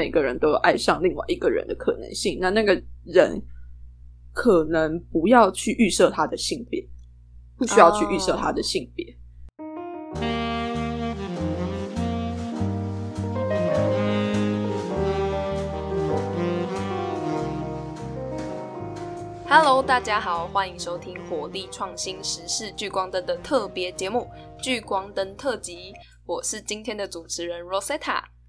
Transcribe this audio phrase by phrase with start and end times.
[0.00, 2.38] 每个人都有爱上另外一个人的可能性。
[2.40, 2.72] 那那个
[3.04, 3.38] 人
[4.32, 6.82] 可能不要去预设他的性别，
[7.58, 9.14] 不需要去预设他的性别。
[19.46, 24.26] Hello，大家好，欢迎收听火力创新时事聚光灯的特别节目
[24.62, 25.92] 《聚光灯特辑》。
[26.24, 28.39] 我是今天的主持人 Rosetta。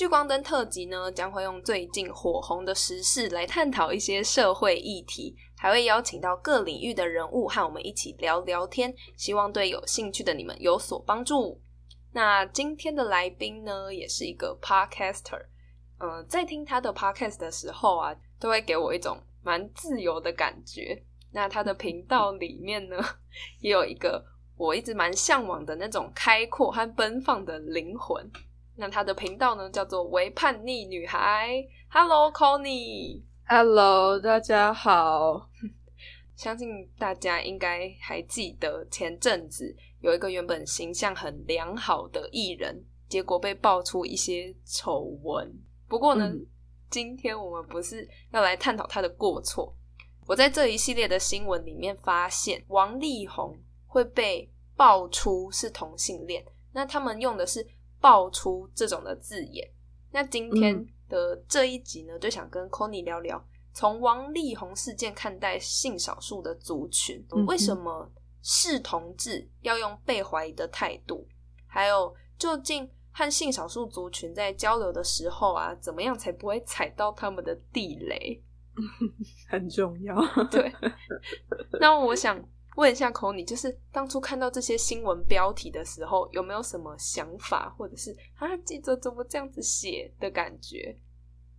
[0.00, 11.60] 聚光灯特辑呢，将会用最近火红的时事来探讨一些社会议题，还会邀请到各领域的人物和我们一起聊聊天，希望对有兴趣的你们有所帮助。
[12.14, 15.44] 那今天的来宾呢，也是一个 Podcaster。
[15.98, 21.04] 嗯，在听他的 Podcast 的时候啊，都会给我一种蛮自由的感觉。
[21.30, 22.96] 那他的频道里面呢，
[23.60, 24.24] 也有一个
[24.56, 28.26] 我一直蛮向往的那种开阔和奔放的灵魂。
[28.80, 31.62] 那他的频道呢，叫做“为叛逆女孩”。
[31.92, 35.50] Hello，Connie，Hello，大家好。
[36.34, 45.52] 相信大家应该还记得前阵子有一个原本形象很良好的艺人，结果被爆出一些丑闻。
[45.86, 46.32] 不过呢，
[46.88, 49.76] 今天我们不是要来探讨他的过错。
[50.26, 53.54] 我在这一系列的新闻里面发现，王力宏
[53.86, 57.66] 会被爆出是同性恋，那他们用的是。
[58.00, 59.70] 爆出这种的字眼，
[60.10, 68.10] 那今天的这一集呢，就想跟 c o n y 聊聊，从王力宏事件看待性少数的族群，为什么
[68.42, 71.26] 是同志要用被怀疑的态度？
[71.66, 78.42] 还有，究竟和性少数族群在交流的时候啊，怎么样才不会踩到他们的地雷？
[79.50, 80.16] 很重要。
[80.50, 80.72] 对，
[81.80, 82.42] 那我想。
[82.76, 90.96] 问一下口你，就是当初看到这些新闻标题的时候，有没有什么想法，或者是啊记者怎么这样子写的感觉？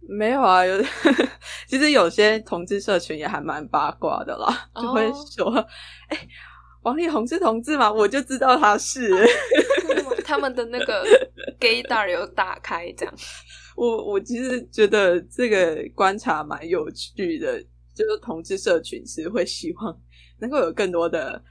[0.02, 0.82] 没有啊，有
[1.68, 5.54] 其实有些同志社群也还蛮八卦的啦，就会说
[6.10, 6.28] ：“哎，
[6.82, 9.12] 王力宏是同志吗？”我就知道他是。
[10.24, 11.06] 他们的那个
[11.60, 13.14] gay 大有打开这样。
[13.76, 17.62] 我我其实觉得这个观察蛮有趣的，
[17.94, 20.02] 就是同志社群其实会希望。
[20.42, 21.42] 能够有更多的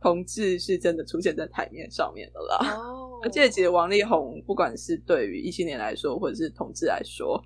[0.00, 2.74] 同志是真的出现在台面上面的啦。
[2.78, 7.44] 哦， 而且其实王力宏不管是对于一性年来说，或者是同志来说，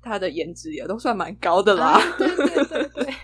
[0.00, 2.00] 他的颜值也都算蛮高的啦。
[2.16, 3.14] 对对对 对，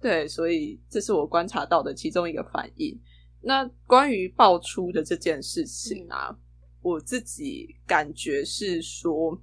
[0.00, 2.98] 对，所以这是我观察到的其中一个反应。
[3.42, 6.36] 那关于爆出的这件事情啊，
[6.82, 9.40] 我自己感觉是说，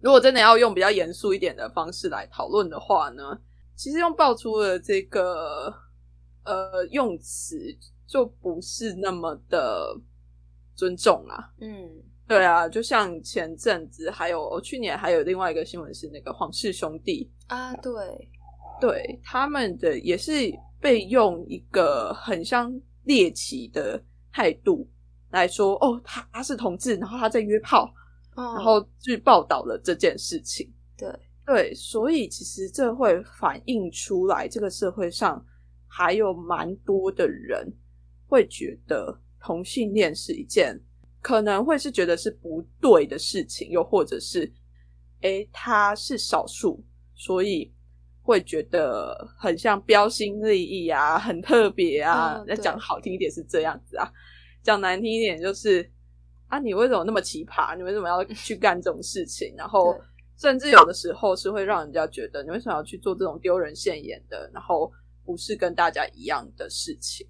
[0.00, 3.22] 如果真的要用比较严肃一点的方式来讨论的话呢？
[3.80, 5.74] 其实用爆出的这个
[6.44, 7.56] 呃用词
[8.06, 9.98] 就不是那么的
[10.74, 11.50] 尊重啊。
[11.62, 11.90] 嗯，
[12.28, 18.28] 对啊，就像前阵子还有去年还有另外一个新闻是那个皇室兄弟啊，对，
[18.82, 20.30] 对，他们的也是
[20.78, 22.70] 被用一个很像
[23.04, 23.98] 猎奇的
[24.30, 24.86] 态度
[25.30, 27.90] 来说，哦，他他是同志，然后他在约炮，
[28.36, 31.08] 然后去报道了这件事情，对。
[31.52, 35.44] 对，所以其实这会反映出来，这个社会上
[35.88, 37.66] 还有蛮多的人
[38.28, 40.80] 会觉得同性恋是一件
[41.20, 44.48] 可能会是觉得是不对的事情，又或者是，
[45.22, 46.84] 哎，他是少数，
[47.16, 47.74] 所以
[48.22, 52.40] 会觉得很像标新立异啊，很特别啊。
[52.46, 54.08] 那讲好听一点是这样子啊，
[54.62, 55.90] 讲难听一点就是
[56.46, 57.76] 啊，你为什么那么奇葩？
[57.76, 59.52] 你为什么要去干这种事情？
[59.56, 60.00] 然后。
[60.40, 64.90] 甚至有的时候是会让人家觉得你为什么要去做这种丢人现眼的，然后
[65.22, 67.26] 不是跟大家一样的事情。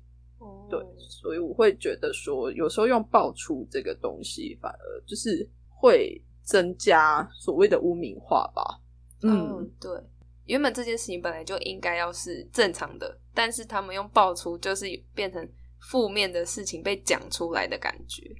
[0.70, 8.80] 对，所以我会觉得说，有时候用爆出这个东西，反而就是会增加所谓的污名化吧。
[9.22, 9.90] 嗯，对，
[10.46, 15.46] 原本这件事情本来就应该要是正常的，但是他们用爆出，就是变成
[15.90, 18.34] 负面的事情被讲出来的感觉。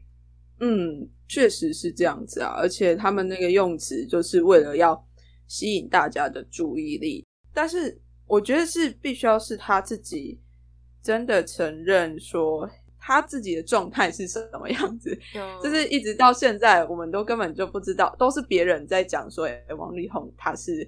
[0.60, 5.06] 嗯，确实是这样子啊，而且他们那个用词就是为了要
[5.48, 7.26] 吸引大家的注意力。
[7.52, 10.38] 但是我觉得是必须要是他自己
[11.02, 12.68] 真的承认说
[12.98, 15.18] 他自己的状态是什么样子，
[15.62, 20.86] 就是一直到现在我们都根本就不知道，都是别人在讲说，哎，王力宏他是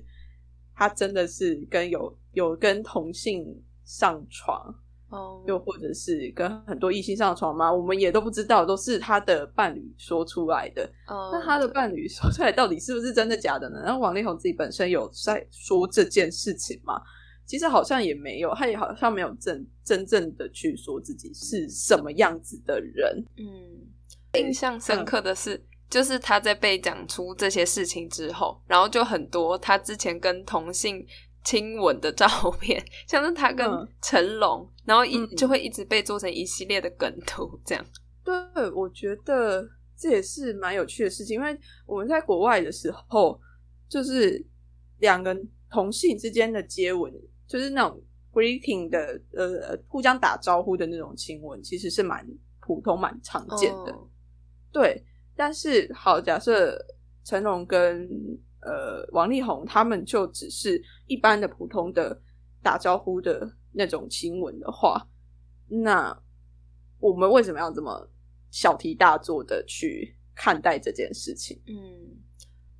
[0.75, 3.45] 他真的是跟有有跟同性
[3.85, 4.75] 上床。
[5.47, 7.73] 又或者是跟很多异性上床吗？
[7.73, 10.89] 我们也都不知道，都是他的伴侣说出来的。
[11.07, 13.81] 那他的伴侣说出来到底是不是真的假的呢？
[13.85, 17.01] 然后王力宏自己本身有在说这件事情吗？
[17.45, 23.23] 其实好像也没有，他也好像没有真真正的去说自己是什么样子的人。
[23.37, 31.05] 嗯，印象深刻的是，就是他在被讲出这些事情之后，然后就很多他之前跟同性
[31.45, 32.27] 亲吻的照
[32.61, 33.69] 片， 像是他跟
[34.01, 37.85] 成龙，然后一就会一直被做成一系列的梗图，这样。
[38.25, 38.35] 对，
[38.71, 43.41] 我觉得这也是蛮有趣的事情，因为我们在国外的时候，
[43.89, 44.45] 就是
[44.99, 45.37] 两个
[45.71, 47.13] 同性之间的接吻，
[47.49, 48.01] 就是那种
[48.33, 52.25] greeting 的呃互相打招呼的那种亲吻，其实是蛮
[52.61, 53.93] 普通、蛮常见的。
[54.71, 55.05] 对，
[55.35, 56.79] 但是好，假设
[57.25, 58.09] 成龙跟
[58.63, 62.21] 呃王力宏他们就只是一般的普通的
[62.63, 65.07] 打招呼的那种亲吻的话，
[65.69, 66.17] 那
[66.99, 68.09] 我们为什么要这么？
[68.55, 71.75] 小题大做的去看待这件事情，嗯，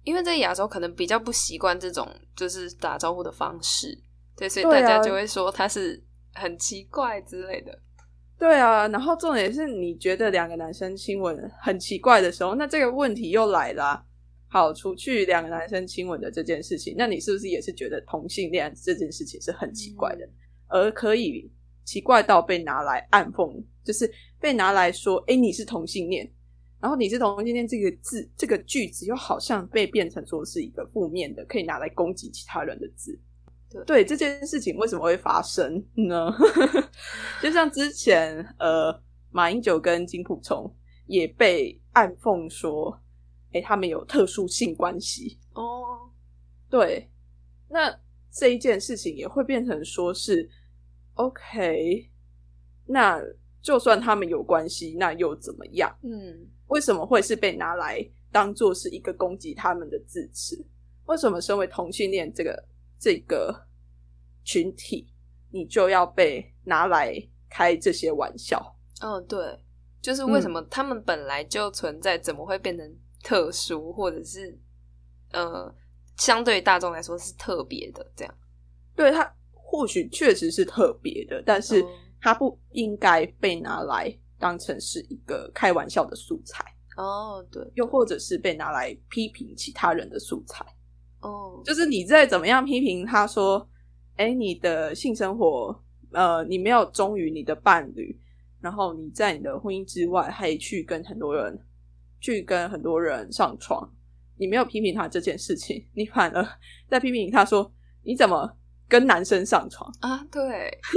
[0.05, 2.07] 因为在亚洲可能比较不习惯这种
[2.37, 3.99] 就是打招呼的方式，
[4.37, 6.05] 对，所以大家就会说他是
[6.35, 7.79] 很奇怪之类的。
[8.39, 14.05] 对啊，然后重点是你觉得两个男生亲吻很奇怪的时候，那这个问题又来了。
[14.53, 20.29] 好，除去两个男生亲吻的这件事情，那你是不是也是觉得同性恋这件事情是很奇怪的，
[20.69, 21.51] 而可以
[21.87, 24.13] 奇怪到被拿来暗讽，就是？
[24.39, 26.31] 被拿来说，哎，你是同性恋，
[26.81, 33.19] 然后你是同性恋这个字，这个句子又好像被变成说是一个负面的，可以拿来攻击其他人的字。
[33.87, 36.31] 对这件事情为什么会发生呢？
[37.41, 38.93] 就像之前，呃，
[39.31, 40.71] 马英九跟金普聪
[41.07, 43.02] 也被暗讽说，
[43.53, 45.39] 哎，他们有特殊性关系。
[45.55, 46.11] 哦，
[46.69, 47.11] 对，
[47.69, 47.95] 那
[48.31, 50.49] 这一件事情也会变成说是
[51.15, 52.11] OK，
[52.87, 53.23] 那。
[53.63, 55.97] 就算他们有关系，那又怎么样？
[56.03, 60.67] 嗯，为什么会是被拿来当做是一个攻击他们的字词？
[61.07, 62.61] 为什么身为同性恋这个
[62.99, 63.55] 这个
[64.43, 65.07] 群体，
[65.53, 67.15] 你就要被拿来
[67.49, 68.77] 开这些玩笑？
[69.01, 69.57] 嗯，对，
[70.01, 74.59] 就是为什么他们本来就存在，怎么会变成特殊，或者是
[75.33, 75.75] 呃，
[76.17, 78.11] 相对大众来说是特别的？
[78.17, 78.35] 这样，
[78.95, 81.85] 对他或许确实是特别的，但是。
[82.25, 86.65] 它不应该被拿来当成是一个开玩笑的素材
[86.97, 90.65] 哦，对，又或者是被拿来批评其他人的素材
[91.19, 93.69] 哦，就是你再怎么样批评他说，
[94.15, 95.77] 哎，你的性生活，
[96.13, 98.17] 呃，你没有忠于你的伴侣，
[98.61, 101.59] 然后你在你的婚姻之外还去跟很多人
[102.23, 103.87] 去跟很多人上床，
[104.39, 106.43] 你没有批评他这件事情，你反而
[106.89, 107.71] 在批评他说，
[108.03, 108.57] 你怎么
[108.89, 110.25] 跟男生上床啊？
[110.31, 110.79] 对。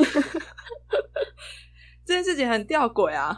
[2.05, 3.35] 这件事情很吊诡啊，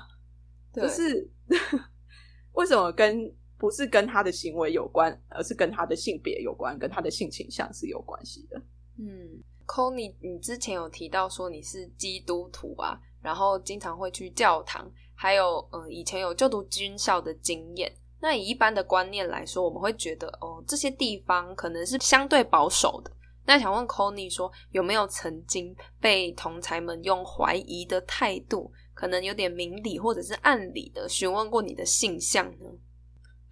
[0.74, 1.32] 就是
[2.52, 8.62] 为什么跟不是跟他的行为有关，而是跟他的性别有关，跟他的性倾向是有关系的。
[9.00, 17.92] 嗯 c o n y 你之前有提到说你是基督徒啊，然后经常会去教堂，还有呃以前有就读军校的经验。
[18.22, 23.12] 那以一般的观念来说，我们会觉得哦这些地方可能是相对保守的。
[23.46, 32.66] 那想问 c o n y 说，有没有曾经被同才们用怀疑的态度，可能有点明理或者是暗理的询问过你的性向呢？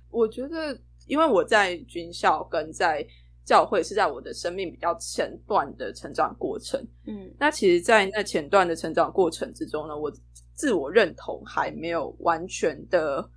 [0.09, 0.77] 我觉得，
[1.07, 3.05] 因为我在军校跟在
[3.45, 6.85] 教会是在我的生命比较前段的成长过程。
[7.05, 10.11] 嗯，那其实，在那前段的成长过程之中呢，我
[10.55, 13.29] 自我认同还没有完全的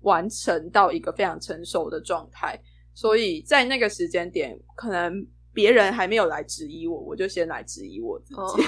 [0.00, 2.60] 完成到一个非常成熟的状态，
[2.94, 5.26] 所以在那个时间点，可能。
[5.56, 8.62] 别人还没有来质疑我，我就先来质疑我自己。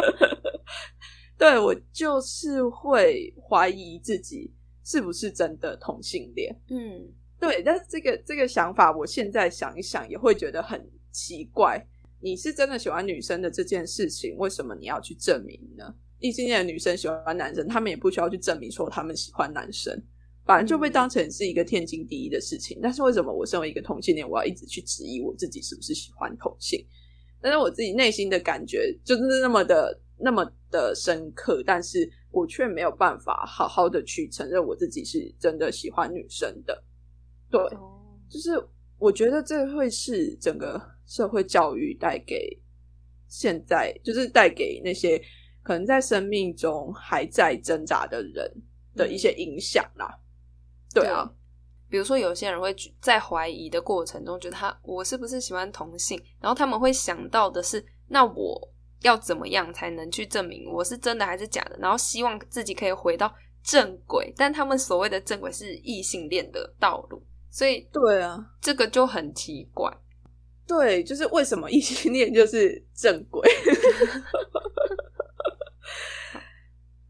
[1.36, 4.50] 对我就是会怀疑自己
[4.82, 6.58] 是不是真的同性恋。
[6.70, 11.86] 嗯，对，但是这个这个想法，我现在想一想也会觉得很奇怪。
[12.22, 15.94] 你是真的喜欢女生的这件事情，为什么你要去证明呢？
[16.20, 20.00] 异性恋的女生喜欢男生，他们也不需要去证明说他们喜欢男生。
[20.44, 26.82] 反正就被当成是一个天经地义的事情，但是为什么我身为一个同性恋，我要一直去质疑我自己是不是喜欢同性？
[27.38, 36.82] 但是我自己内心的感觉就是那么的、那么的深刻，但是我却没有办法好好的去承认我自己是真的喜欢女生的。
[37.50, 37.60] 对，
[38.30, 38.58] 就是
[38.98, 42.58] 我觉得这会是整个社会教育带给
[43.28, 45.20] 现在，就是带给那些
[45.68, 48.50] 可能在生命中还在挣扎的人
[48.96, 50.18] 的一些影响啦。
[50.94, 51.30] 对啊，
[51.90, 58.72] 比如说有些人会在怀疑的过程中，觉得他我是不是喜欢同性，然后他们会想到的是，那我
[59.02, 61.76] 要怎么样才能去证明我是真的还是假的？
[61.78, 63.30] 然后希望自己可以回到
[63.62, 69.94] 正轨，但他们所谓的正轨是异性恋的道路，所以对啊，这个就很奇怪。
[70.66, 73.46] 对，就是为什么异性恋就是正轨？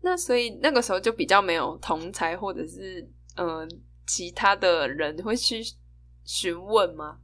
[0.08, 3.08] 那所以那个时候就比较没有同才或者是。
[3.40, 3.68] 嗯，
[4.04, 5.62] 其他的人会去
[6.24, 7.20] 询问吗？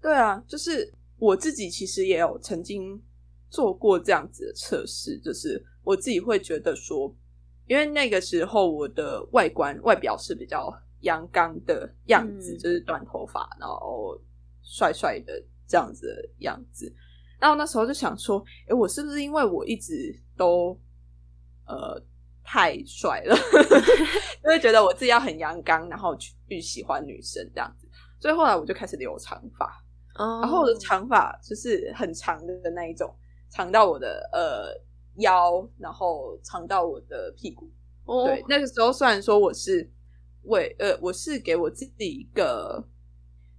[0.00, 3.02] 对啊，就是我自己其实也有曾经
[3.48, 7.12] 做过这样子的测试，就是我自己会觉得说，
[7.66, 14.16] 因为那个时候我的外观外表是比较阳刚的样子，嗯就是短头发，然后
[14.62, 15.32] 帅帅的
[15.66, 16.94] 这样子的样子。
[17.40, 20.78] 然后那时候就想说，诶，我是不是因为我一直都
[21.66, 22.00] 呃
[22.52, 23.36] 太帅了，
[24.42, 27.86] 就会觉得我自己要很阳刚，然后去去喜欢女生这样子。
[28.18, 29.66] 所以后来我就开始留长发，
[30.18, 33.14] 然然后我的长发就是很长的那一种，
[33.50, 34.74] 长到我的呃
[35.22, 37.70] 腰，然后长到我的屁股。
[38.06, 39.88] 哦对，那个时候虽然说我是
[40.42, 42.84] 为呃，我是给我自己一个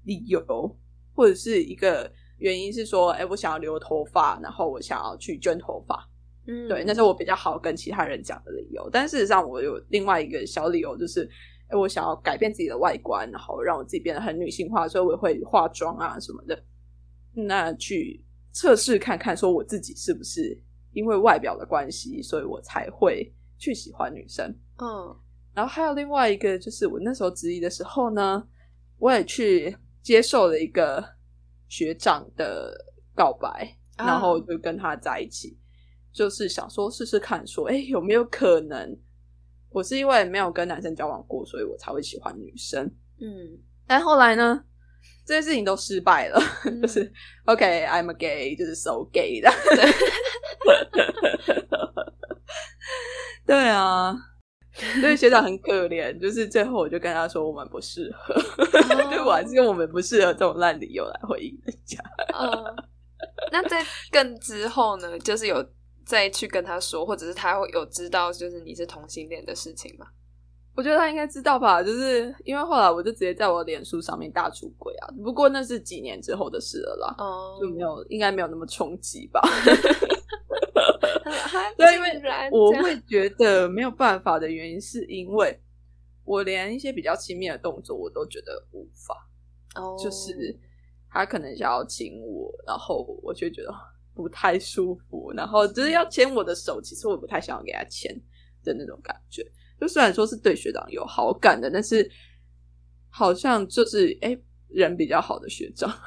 [0.04, 0.78] 理由，
[1.16, 6.11] 或者是一个原因是说，哎，我想要留头发，然后我想要去捐头发。
[6.48, 8.90] 嗯对，那是我比较好跟其他人讲的理由。
[8.92, 11.30] 但事实上，我有另外一个小理由，就是，
[11.68, 16.64] 哎，我想要改变自己的外观，然后让我自己变得很女性化，所以我会化妆啊什么的。
[17.34, 20.60] 那去测试看看，说我自己是不是
[20.94, 24.50] 因为外表的关系，所以我才会去喜欢女生。
[24.80, 25.16] 嗯
[25.54, 28.42] 然后还有另外一个，就是我那时候质疑的时候呢，
[28.98, 31.04] 我也去接受了一个
[31.68, 32.74] 学长的
[33.14, 35.60] 告白，啊然后就跟他在一起，
[36.14, 38.98] 就是想说试试看说，哎，有没有可能
[39.70, 42.86] 我是因为没有跟男生交往过，所以我才会喜欢女生。
[43.20, 44.64] 嗯但后来呢，
[45.26, 47.12] 这些事情都失败了，嗯就是
[47.46, 49.50] OK，I'm、a gay，就是 so gay 的。
[53.46, 54.16] 对啊，
[55.02, 58.34] 所以学长很可怜，就是最后我就跟他说我们不适合，
[59.10, 62.00] 对我还是用我们不适合这种烂理由来回应人家。
[62.34, 62.50] 嗯，
[63.52, 65.62] 那在更之后呢，就是有
[66.12, 70.06] 再去跟他说，或者是他会有知道，就是你是同性恋的事情吗？
[70.76, 79.40] 我觉得他应该知道吧，就是因为后来我就直接在我脸书上面大出轨啊，不过那是几年之后的事了啦，哦就没有应该没有那么冲击吧。
[81.78, 85.58] 对，因为我会觉得没有办法的原因，是因为
[86.26, 89.16] 我连一些比较亲密的动作我都觉得无法，
[89.76, 90.60] 哦，就是
[91.10, 93.74] 他可能想要亲我，然后我就觉得
[94.14, 98.14] 不太舒服，然后就是要牵我的手，其实我不太想要给他牵
[98.64, 99.46] 的那种感觉。
[99.80, 102.10] 就虽然说是对学长有好感的，但是
[103.10, 104.38] 好像就是哎、
[104.68, 105.90] 人比较好的学长。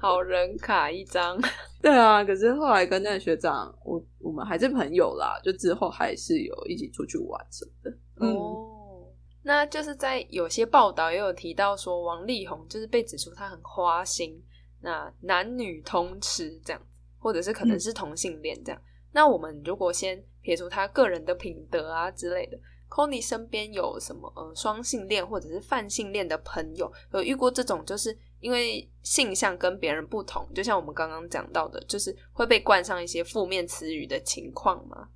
[0.00, 1.40] 好人卡一张。
[1.80, 7.90] 对啊，可是后来跟那个学长，我我们还是朋友啦，就之后还是有一起出去玩什么的。
[8.20, 14.42] 嗯，哦，那就是在有些报道也有提到说，王力宏就是被指出他很花心，
[14.82, 16.82] 那男女通吃这样，
[17.18, 18.80] 或者是可能是同性恋这样。
[19.12, 35.08] 那我们如果先撇除他个人的品德啊之类的 c o n y 身边有什么呃双性恋或者是泛性恋的朋友，有遇过这种就是因为性向跟别人不同，就像我们刚刚讲到的，就是会被冠上一些负面词语的情况吗？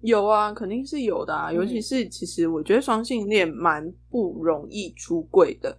[0.00, 1.50] 有啊，肯定是有的啊。
[1.50, 5.76] 嗯尤其是其实我觉得双性恋蛮不容易出柜的，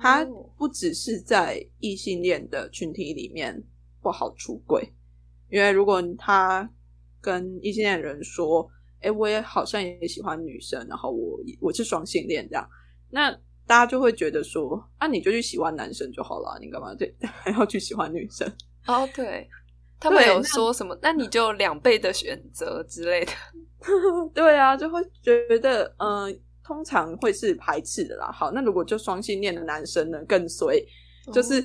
[0.00, 3.62] 他哦不只是在异性恋的群体里面
[4.00, 4.92] 不好出轨，
[5.50, 6.68] 因为如果他
[7.20, 8.68] 跟异性恋人说
[9.00, 12.68] ：“哎、我也好像也喜欢女生，然后我我是双性恋这样”，
[13.10, 13.30] 那
[13.66, 18.50] 大家就会觉得说：“啊，你就去喜欢男生就好了，你干嘛对还 要去喜欢女生？”
[18.86, 19.48] 哦，对，
[19.98, 20.96] 他们有说什么？
[21.02, 23.32] 那你就有两倍的选择之类的。
[24.32, 28.28] 对啊，就会觉得，嗯、通常会是排斥的啦。
[28.32, 30.84] 好，那如果就双性恋的男生呢，更衰，
[31.32, 31.64] 就是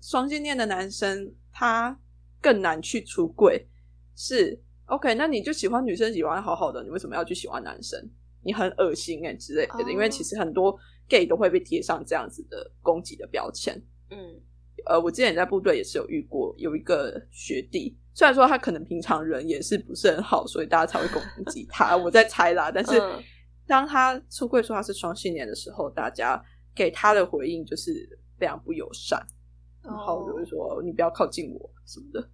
[0.00, 1.98] 双性恋的男生他
[2.40, 3.66] 更难去出柜。
[4.14, 8.00] 是 OK，那你就喜欢女生，喜欢好好的，你为什么要去喜欢男生？
[8.44, 9.74] 你很恶心哎、之类的。
[9.74, 13.74] 哦因为其实很多 gay 都会被贴上这样子的攻击的标签。
[14.10, 14.40] 嗯
[14.86, 22.70] 呃，我之前在部队也是有遇过，有一个学弟，虽然说他可能平常人也是不是很好，所以大家才会攻击他，我在猜啦。
[22.70, 23.20] 但是嗯
[23.66, 26.42] 当他出柜说他是双性恋的时候，大家
[26.74, 27.90] 给他的回应就是
[28.38, 29.20] 非常不友善，
[29.82, 32.30] 然后就哦是说你不要靠近我什么的，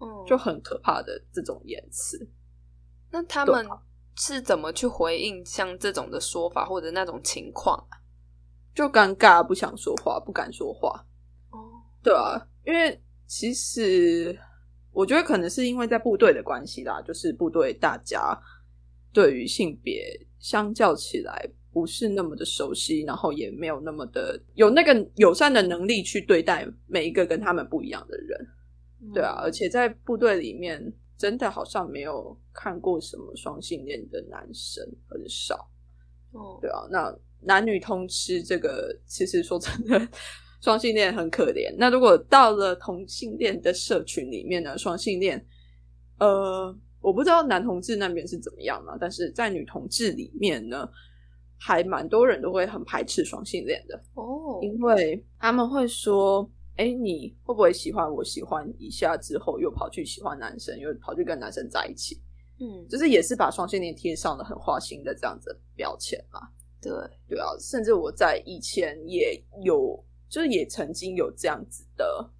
[0.00, 2.28] 嗯，就很可怕的这种言辞。
[3.10, 3.66] 那他们
[4.16, 7.98] 是怎么去回应像这种的说法或者那种情况啊？
[8.74, 11.04] 就尴尬，不想说话，不敢说话。
[11.50, 11.58] 哦，
[12.02, 14.38] 对啊，因为其实
[14.92, 18.40] 我觉得可能是因为在部队的关系啦，就是部队大家
[19.12, 28.46] 对于性别相较起来不是那么的熟悉，然后也没有那么的有那个友善的能力去对待每一个跟他们不一样的人。
[29.14, 35.70] 对啊，而且在部队里面真的好像没有看过什么双性恋的男生，很少。
[36.32, 40.08] 哦，对啊，那男女通吃这个，其实说真的，
[40.60, 41.74] 双性恋很可怜。
[41.78, 45.42] 那如果到了同性恋的社群里面呢，双性恋，
[46.18, 50.88] 呃，我不知道男同志那边是怎么样啊，但是在女同志里面呢，
[51.58, 58.22] 还蛮多人都会很排斥双性恋的哦，因为他们会说，哎，你会不会喜欢我？
[58.22, 62.20] 喜欢一下之后又跑去喜欢男生，又跑去跟男生在一起，
[62.60, 66.40] 嗯，就是也是把双性恋贴上了很花心的这样子的标签嘛。
[66.82, 66.90] 对，
[67.28, 72.30] 对啊，甚至我在以前也有，就是也曾经有这样子的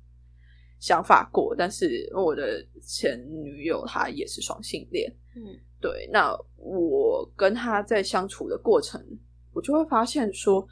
[0.81, 9.01] 想法过，但是我的前女友她也是双性恋，嗯，对，那我跟她在相处的过程，
[9.53, 10.67] 我就会发现说，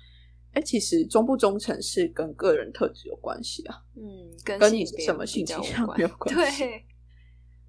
[0.55, 4.03] 哎，其实忠不忠诚是跟个人特质有关系啊，嗯，
[4.43, 6.63] 跟跟你什么性倾向没有关系。
[6.65, 6.85] 对，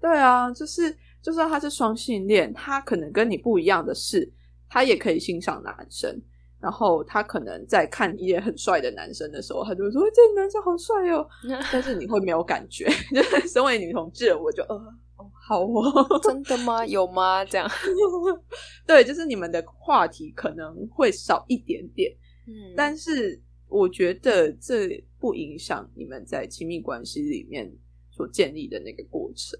[0.00, 4.32] 对啊，就是就算他是双性恋，他可能跟你不一样的是，
[4.66, 6.18] 他也可以欣赏男生。
[6.60, 11.26] 然后他可能在看一些很帅的男生的时候，他就会说：“这男生好帅哦。
[11.72, 14.74] ”但是你会没有感觉，就是 身为女同志，我就呃
[15.16, 16.84] 哦好哦，真的吗？
[16.86, 17.44] 有吗？
[17.44, 17.68] 这样，
[18.86, 22.10] 对，就是你们的话题可能会少一点点，
[22.46, 27.70] 嗯，但是我觉得这不影响你们在亲密关系里面
[28.10, 29.58] 所建立的那个过程。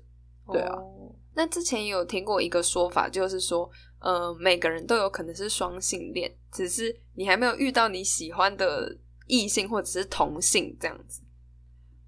[0.53, 3.71] 对啊哦那之前也有听过一个说法，就是说，
[4.01, 8.97] 呃，每个人都有可能是双性恋，只是你还没有遇到你喜欢的
[9.27, 11.23] 异性或者是同性这样子。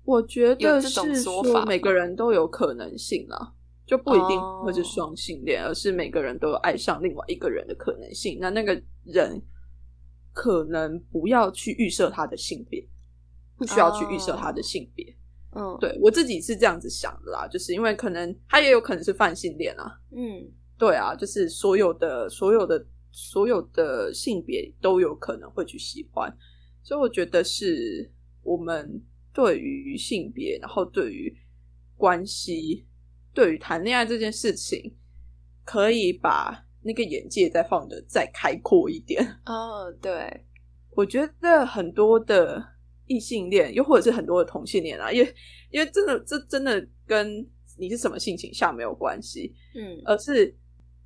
[0.05, 3.55] 我觉得这种是说法每个人都有可能性啦，
[3.87, 8.39] 就不一定哦会是双性恋，而是每个人都有爱上另外一个人的可能性。
[8.41, 9.41] 那那个人
[10.33, 12.85] 可能不要去预设他的性别，
[13.57, 15.17] 不需要去预设他的性别。
[15.55, 20.01] 嗯，，对我自己是这样子想的啦，就是因为可能他也有可能是泛性恋啊。
[20.11, 26.35] 嗯，对啊，就是所有的所有的所有的性别都有可能会去喜欢，
[26.83, 28.11] 所以我觉得是
[28.43, 31.35] 我们对于性别，然后对于
[31.97, 32.87] 关系，
[33.35, 34.97] 对于谈恋爱这件事情，
[35.65, 39.23] 可以把那个眼界再放的再开阔一点。
[39.47, 40.47] 哦，对，
[40.97, 42.63] 我觉得很多的
[43.13, 45.35] 异性恋，又或者是很多的同性恋啊，因为
[45.71, 47.47] 因为真的这真的跟
[47.79, 50.57] 你是什么性倾向没有关系，嗯，而是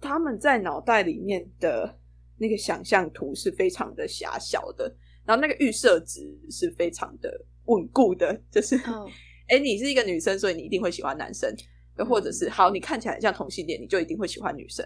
[0.00, 1.98] 他们在脑袋里面的
[2.38, 8.76] 那个想象图是非常的狭小的，然后那个预设值是非常的稳固的，就是
[9.48, 11.54] 哎、你是一个女生，所以你一定会喜欢男生，
[11.98, 14.84] 又或者是好，你看起来很像同性恋，你就一定会喜欢女生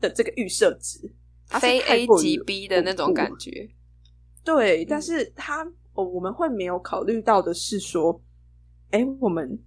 [0.00, 1.12] 的这个预设值，
[1.60, 3.68] 非 A 过于即 B 的那种感觉。
[4.44, 5.70] 对，嗯但是他
[6.02, 8.22] 我们会没有考虑到的是说，
[8.90, 9.58] 哎，我们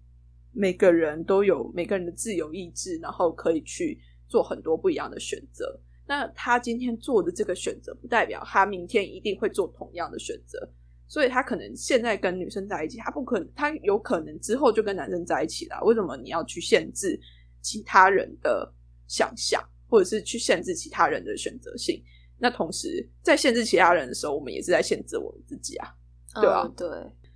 [0.51, 5.79] 每个人都有每个人的自由意志，然后可以去做很多不一样的选择。
[6.05, 10.69] 那他今天做的这个选择，不代表他明天一定会做同样的选择。
[11.07, 15.79] 所以他可能现在跟女生在一起，他不可能，他有可能之后就跟男生在一起啦。
[15.81, 17.19] 为什么你要去限制
[17.61, 18.73] 其他人的
[19.07, 22.03] 想象，或者是去限制其他人的选择性？
[22.39, 25.87] 那同时，在限制其他人的时候，我们也是在限制我们自己啊。
[26.35, 26.89] 对啊嗯对，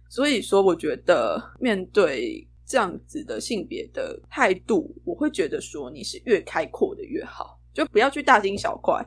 [0.10, 9.06] 所以说，我觉得面对这样子的性别的态度，我会觉得说，你是越开阔的越好，就不要去大惊小怪，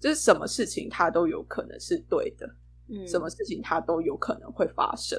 [0.00, 2.48] 就是什么事情它都有可能是对的，
[2.88, 5.18] 嗯，什么事情它都有可能会发生。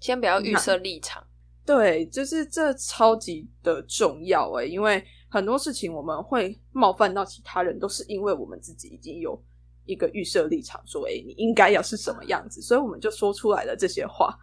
[0.00, 1.24] 先不要预设立场。
[1.66, 9.38] 对，就是这超级的重要诶、因为很多事情我们会冒犯到其他人，都是因为我们自己已经有
[9.88, 14.38] 一个预设立场，说，哎、你应该要是什么样子，所以我们就说出来了这些话，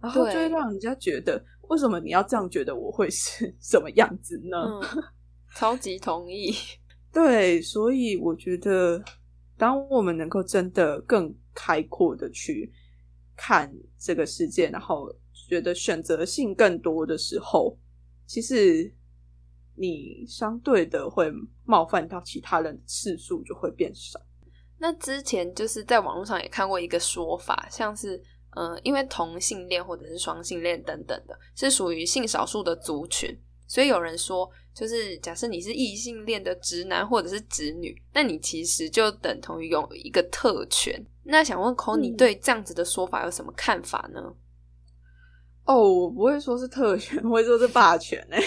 [0.00, 4.56] 然后就会让人家觉得，为什么你要这样觉得我会是 什么样子呢？
[4.56, 5.02] 嗯，
[5.56, 6.54] 超级同意。
[7.12, 9.04] 对，所以我觉得，
[9.58, 12.72] 当我们能够真的更开阔的去
[13.36, 15.12] 看这个世界，然后
[15.48, 17.76] 觉得选择性更多的时候，
[18.26, 18.92] 其实
[19.76, 21.30] 你相对的会
[21.64, 24.20] 冒犯到其他人的次数就会变少。
[24.78, 28.22] 那之前就是在网络上也看过一个说法，像是
[28.56, 41.04] 呃，因为同性恋或者是双性恋等等的，是属于性少数的族群，所以有人说，就是假设你是异性恋的直男或者是直女，那你其实就等同于拥有一个特权。
[41.24, 44.20] 那想问 o 你嗯对这样子的说法有什么看法呢？
[45.64, 48.38] 哦，我不会说是特权， 我会说是霸权哎、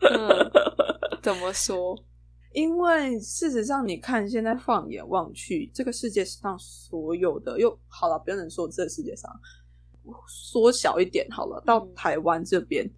[0.00, 0.50] 嗯，
[1.22, 1.96] 怎么说？
[2.54, 9.30] 因为事实上，你看现在放眼望去，这个世界上所有的，又好了，不能说这个世界上
[10.28, 11.94] 缩小一点好了，到嗯。
[11.94, 12.88] 台湾这边，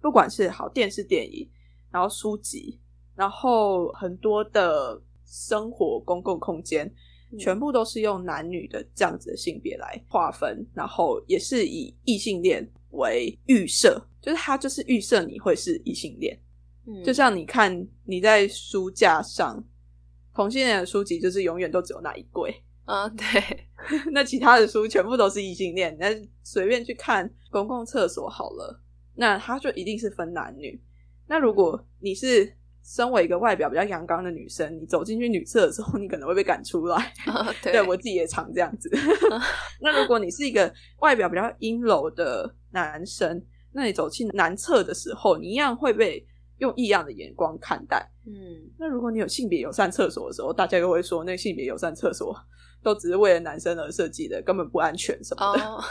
[0.00, 1.48] 不管是好电视、电影，
[1.90, 2.80] 然后书籍，
[3.14, 6.92] 然后很多的生活公共空间，
[7.38, 16.38] 全部都是用男女的这样子的性别来划分，然后也是以异性恋为预设，就是他就是预设你会是异性恋，
[16.86, 19.62] 嗯就像你看你在书架上
[20.34, 23.68] 同性恋的书籍，就是永远都只有那一柜，啊， 对，
[24.12, 26.08] 那其他的书全部都是异性恋，那
[26.42, 28.80] 随便去看公共厕所好了，
[29.14, 30.82] 那它就一定是分男女。
[31.26, 37.12] 那如果你是身为一个外表比较阳刚的女生，你走进去女厕的时候，你可能会被赶出来。
[37.62, 38.90] 对我自己也常这样子。
[39.80, 43.40] 那如果你是一个外表比较阴柔的男生，
[43.72, 46.26] 那你走进男厕的时候，你一样会被
[46.62, 48.08] 用异样的眼光看待。
[48.24, 48.32] 嗯，
[48.78, 52.32] 那如果你有性别友善厕所的时候，大家又会说那性别友善厕所
[52.84, 55.64] 都只是为了男生而设计的，根本不安全什么的。
[55.64, 55.82] 哦，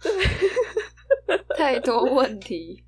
[1.54, 2.82] 太多问题，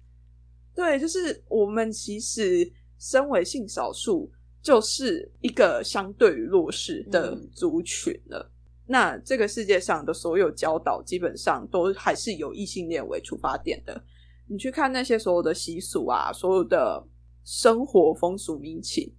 [0.75, 8.51] 对，就是我们其实身为性少数，就是一个相对于弱势的嗯族群了。
[8.87, 14.03] 那这个世界上的所有教导，基本上都还是有异性恋为出发点的。
[14.51, 17.07] 你去看那些所有的习俗啊，所有的
[17.49, 19.11] 生活风俗民情，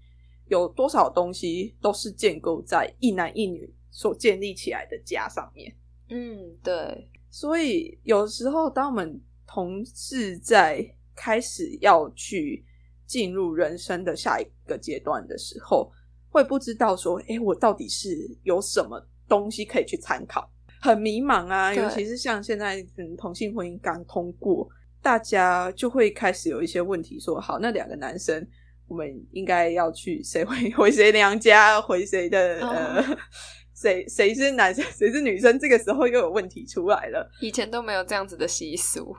[0.49, 5.75] 有多少东西都是建构在一男一女所建立起来的家上面。
[6.09, 12.63] 嗯，对，所以有时候，当我们同事在开始要去
[13.07, 15.91] 进入人生的下一个阶段的时候，
[16.29, 20.47] 会不知道说，哎，我到底是有什么东西可以去参考，
[20.79, 21.73] 很迷茫啊。
[21.73, 24.69] 尤其是像现在，嗯，同性婚姻刚通过，
[25.01, 28.47] 大家就会开始有一些问题，说，好，那两个男生。
[28.87, 33.17] 我们应该要去谁回回谁娘家，回谁的、哦呃，
[33.75, 35.59] 谁谁是男生，谁是女生？
[35.59, 37.29] 这个时候又有问题出来了。
[37.39, 39.15] 以前都没有这样子的习俗，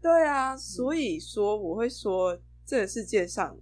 [0.00, 3.58] 对啊，所以说我会说，这个世界上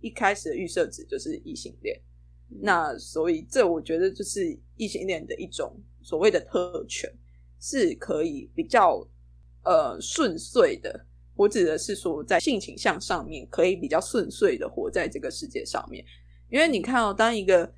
[0.00, 2.00] 一开始的预设值就是异性恋。
[2.62, 7.12] 那所以这我觉得就是异性恋的一种所谓的特权，
[7.60, 9.06] 是可以比较
[9.64, 11.06] 呃顺遂的。
[11.34, 16.04] 我指的是说，在性倾向上面可以比较顺遂的活在这个世界上面。
[16.50, 17.72] 因为你看哦，当一个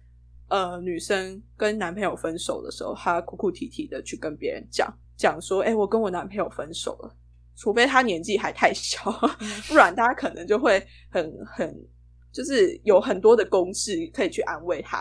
[0.48, 7.14] 呃女生跟男朋友分手的时候，她哭哭啼啼的去跟别人讲讲说：“哎、我跟我男朋友分手了。”
[7.54, 9.12] 除非她年纪还太小，
[9.68, 11.88] 不然大家可能就会很很
[12.32, 15.00] 就是有很多的公式可以去安慰她。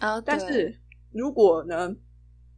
[0.00, 0.76] 啊，但是
[1.12, 1.94] 如果呢，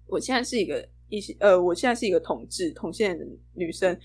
[0.07, 3.97] 我现在是一个异性，呃，我现在是一个同志同性恋的女生，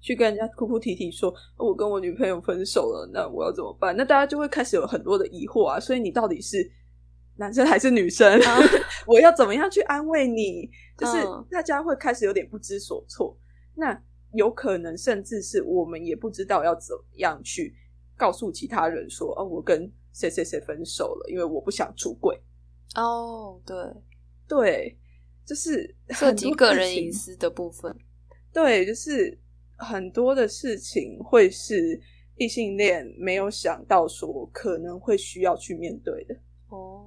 [0.00, 3.96] 去跟人家哭哭啼啼说，哦我跟我女朋友分手了，那我要怎么办？
[3.96, 5.80] 那大家就会开始有很多的疑惑啊。
[5.80, 6.70] 所以你到底是
[7.36, 8.40] 男生还是女生？
[8.42, 8.58] 啊
[9.08, 10.70] 我要怎么样去安慰你？
[10.96, 13.36] 就是嗯大家会开始有点不知所措。
[13.74, 14.00] 那
[14.34, 17.74] 有可能甚至是我们也不知道要怎么样去
[18.16, 22.40] 告诉其他人说，哦，我跟谁谁谁分手了，因为我不想出轨。
[22.94, 23.76] 哦，对，
[24.46, 24.98] 对，
[25.46, 27.12] 就是 涉及个人隐。
[27.12, 27.94] 私的部分，
[28.52, 29.38] 对，就是
[29.76, 32.00] 很多的事情会是
[32.36, 36.34] 异性恋没有想到说可能会需要去面对的。
[36.68, 37.06] 哦，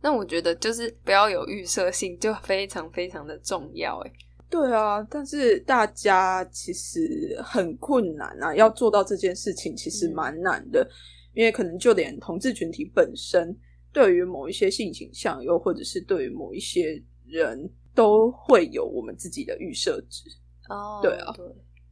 [0.00, 4.12] 那我觉得就是不要有预设性，就非常非常的重要，哎，
[4.48, 10.88] 对啊，但是大家其实很困难啊，要做到这件事情其实嗯蛮难的，
[11.34, 13.54] 因为可能就连同志群体本身
[13.92, 20.24] 对于某一些性倾向，又或者是对于某一些人，都会有我们自己的预设值。
[20.68, 21.44] 哦，对啊对，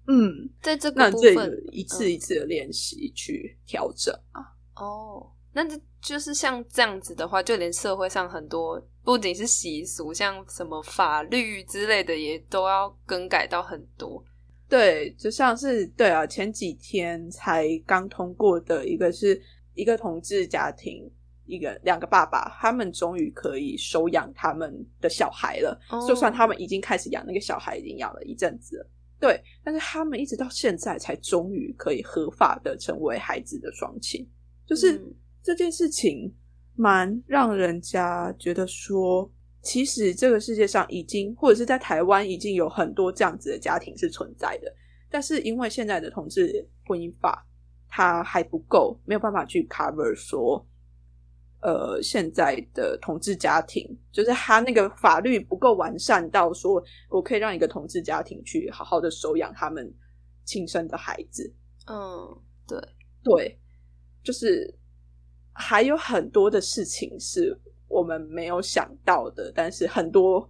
[0.08, 4.42] 嗯，在这个部分个一次一次的练习去调整啊。
[4.76, 14.22] 哦，那这就是像这样子的话，就连社会上很多不仅是习俗，像什么法律之类的，也都要更改到很多。
[14.68, 19.40] 对，就像是对啊，前几天才刚通过的一个是
[19.74, 21.10] 一个同志家庭，
[21.46, 25.80] 一个两个爸爸，他们终于可以收养他们的小孩了。
[25.90, 28.86] 哦就算他们已经开始养那个小孩，已经养了一阵子了，
[29.20, 34.28] 对，但是他们一直到现在才终于可以合法的成为孩子的双亲，
[34.66, 34.96] 就是。
[34.96, 35.14] 嗯
[35.46, 36.34] 这件事情
[36.74, 39.30] 蛮让人家觉得说，
[39.62, 44.74] 其实这个世界上已经，或者是在台湾已经有很多这样子的家庭是存在的，
[45.08, 47.46] 但是因为现在的同志婚姻法
[47.88, 50.66] 它还不够，没有办法去 cover 说，
[51.66, 59.92] 呃，现在的同志家庭就是他那个法律不够完善到说，我可以让一个同志家庭去好好的收养他们
[60.44, 61.52] 亲生的孩子，
[61.88, 62.78] 嗯，对，
[63.24, 63.58] 对，
[64.22, 64.72] 就是
[65.52, 70.48] 还有很多的事情是我们没有想到的，但是很多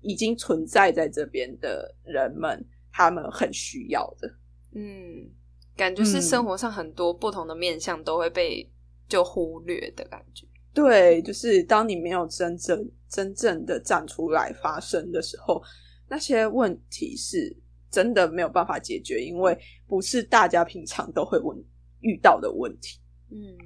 [0.00, 4.28] 已经存在在这边的人们，他们很需要的。
[4.74, 5.30] 嗯，
[5.76, 6.22] 感觉是嗯。
[6.22, 8.68] 生活上很多不同的面向都会被
[9.10, 10.46] 就忽略的感觉。
[10.72, 15.60] 对，就是当你没有真正真正的站出来发声的时候，
[16.08, 17.54] 那些问题是
[17.90, 21.58] 真的没有办法解决，因为不是大家平常都会问
[22.00, 23.00] 遇到的问题。
[23.32, 23.58] 嗯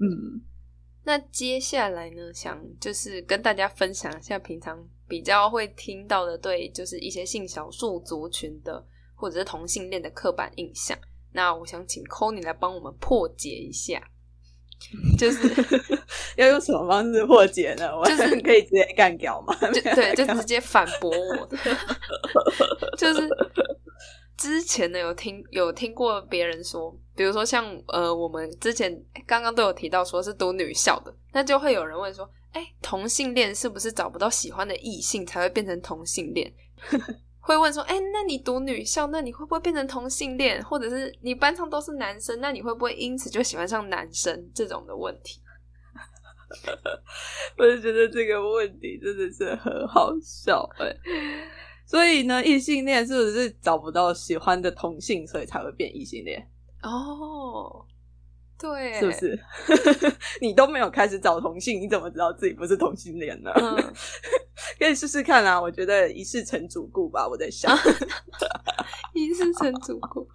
[0.00, 0.40] 嗯，
[1.04, 8.82] 那接下来呢，想就是跟大家分享一下平常比较会听到的对，就是一些性少数族群的
[9.14, 10.98] 或者是同性恋的刻板印象。
[11.32, 14.02] 那我想请 c o n y 来帮我们破解一下。
[15.18, 15.48] 就是
[16.36, 17.90] 要用什么方式破解呢？
[18.04, 19.54] 就是可以直接干掉吗？
[19.94, 21.48] 对，就直接反驳我。
[22.96, 23.28] 就是
[24.36, 28.90] 之前呢，有听有听过别人说，比如说像呃，我们之前
[29.26, 36.50] 刚刚都有提到说是读女校的，那就会有人问说，哎，同性恋是不是找不到喜欢的异性才会变成同性恋？
[37.40, 40.62] 会问说：“哎，那你读女校，那你会不会变成同性恋？
[40.64, 44.50] 或者是你班上都是男生，那你会不会因此就喜欢上男生？
[44.54, 45.40] 这种的问题。
[47.58, 50.94] ”我就觉得这个问题真的是很好笑哎。
[51.86, 56.46] 所以呢，异性恋是不是找不到喜欢的同性，所以才会变异性恋？
[56.82, 57.84] 哦。
[58.58, 59.40] 对，是不是？
[60.42, 63.50] 你都没有开始找同性，你怎么知道自己不是同性恋呢？
[64.80, 65.60] 可以试试看啊！
[65.60, 67.28] 我觉得一试成主顾吧。
[67.28, 67.76] 我在想，
[69.14, 70.26] 一试成主顾。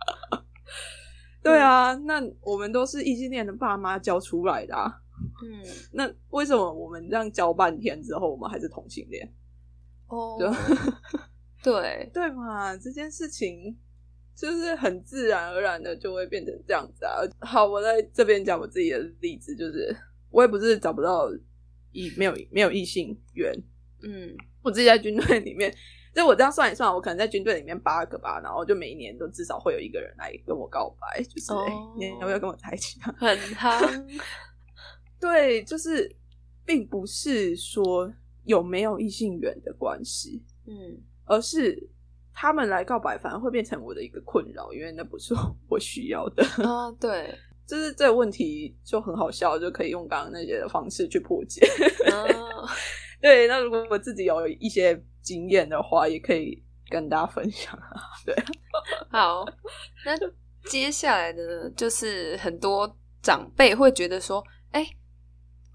[1.41, 5.01] 对啊，那我们都是异性恋的爸妈教出来的啊。
[5.43, 9.34] 嗯，那为什么我们这样教半天之后，我们还是同性恋？
[10.08, 10.38] 哦，
[11.63, 13.77] 对 对嘛，这件事情。
[14.38, 17.23] 就是很自然而然的就会变成这样子啊。
[17.39, 19.95] 好，我在这边讲我自己的例子，就是
[20.29, 21.31] 我也不是找不到
[21.93, 23.55] 异没有没有异性缘，
[24.06, 25.74] 嗯，我自己在军队里面，
[26.13, 31.52] 就我这样算一算，我可能在军队里面八个吧，然后就每一年都至少会有一个人来跟我告白，就是
[31.98, 33.00] 你要不要跟我在一起？
[33.18, 34.06] 很夯，
[35.20, 36.15] 对，就是
[36.65, 38.12] 并不是说
[38.46, 41.89] 有没有异性缘的关系，嗯，而是。
[42.38, 45.34] 他们来告白反而会变成我的一个困扰，因为那不是
[45.70, 46.91] 我需要的啊。
[47.00, 47.34] 对，
[47.65, 51.65] 就是这个问题就很好笑，就可以用刚刚那些的方式去破解。
[53.21, 58.01] 对，那如果我自己有一些经验的话，也可以跟大家分享啊。
[58.25, 58.36] 对，
[59.10, 59.45] 好，
[60.06, 60.15] 那
[60.69, 64.86] 接下来的就是很多长辈会觉得说，哎，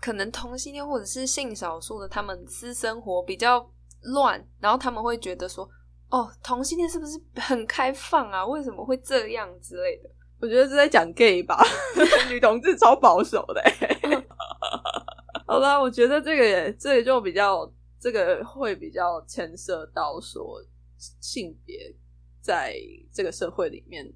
[0.00, 3.70] 可能同性恋或者是性少数的，他们私生活比较
[4.02, 5.68] 乱，然后他们会觉得说。
[6.12, 8.44] 哦，同性恋是不是很开放啊？
[8.44, 10.10] 为什么会这样之类的？
[10.40, 11.64] 我觉得是在讲 gay 吧，
[12.28, 13.62] 女同志超保守的。
[15.50, 20.62] 好吧，我觉得这个这个就比较，这个会比较牵涉到说
[20.98, 21.94] 性别
[22.40, 22.76] 在
[23.12, 24.06] 这个社会里面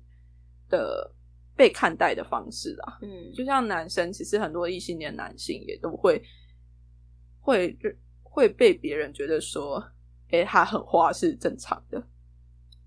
[0.68, 1.12] 的
[1.56, 2.98] 被看待的方式啊。
[3.02, 6.22] 嗯，就像男生，其实很多异性恋男性也都会
[7.40, 7.76] 会
[8.22, 9.82] 会被别人觉得说。
[10.30, 12.02] 哎，他很花是正常的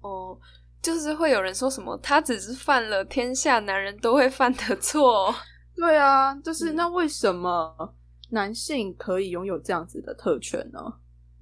[0.02, 0.38] 哦，
[0.82, 5.34] 就是会有人说什么，他只是犯了天下男人都会犯的错。
[5.74, 7.96] 对啊，就是那为什么
[8.30, 10.80] 男性可以拥有这样子的特权呢？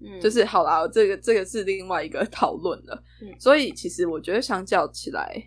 [0.02, 3.04] 嗯，就是好啦，这个这个是另外一个讨论了。
[3.22, 5.42] 嗯，所以其实我觉得相较起来，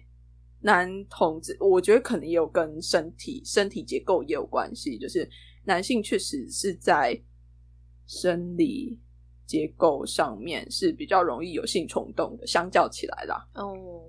[0.60, 5.28] 男同志，我觉得可能也有跟身体身体结构也有关系，就是
[5.64, 7.20] 男性确实是在
[8.06, 8.98] 生理。
[9.48, 13.48] 结构上面是比较容易有性冲动的，相较起来啦。
[13.54, 14.04] 哦，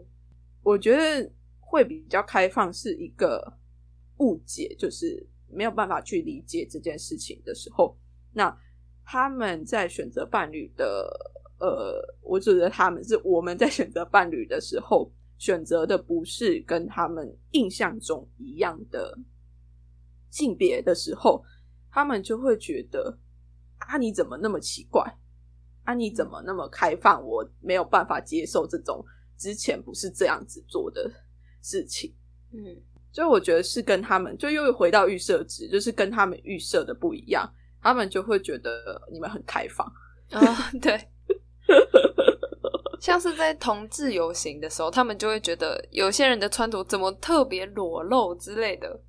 [0.62, 3.42] 我觉得会比较开放是一个
[4.18, 7.98] 误解，就是没有办法去理解这件事情的时候，
[8.34, 8.56] 那
[9.04, 11.10] 他们在选择伴侣的，
[11.60, 19.18] 呃，我指的他们是我们在选择伴侣的时候，选择的不是跟他们印象中一样的
[20.30, 21.44] 性别的时候，
[21.92, 23.18] 他们就会觉得
[23.78, 25.04] 啊，你怎么那么奇怪？
[25.86, 27.26] 啊你怎么那么开放？
[27.26, 29.04] 我没有办法接受这种
[29.38, 31.12] 之前不是这样子做的
[31.64, 32.14] 事情。
[32.52, 32.78] 嗯，
[33.12, 37.50] 所以我觉得是跟他们就又回到预设值，就是跟他们预设的不一样，
[37.82, 39.86] 他们就会觉得你们很开放
[40.32, 40.72] 啊。
[40.82, 41.08] 对，
[43.00, 49.00] 像是在同志游行的时候，他们就会觉得有些人的穿着怎么特别裸露之类的。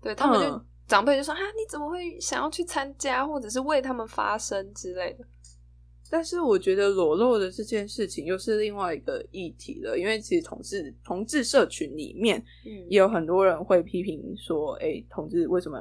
[0.00, 5.24] 对他们就长辈就说：“啊，你怎么会想要去参加，或者是为他们发声之类的？”
[6.10, 15.78] 但是我觉得裸露的这件事情又是另外一个议题了，因为其实同志同志社群里面，嗯，也有很多人会批评说，哎，同志为什么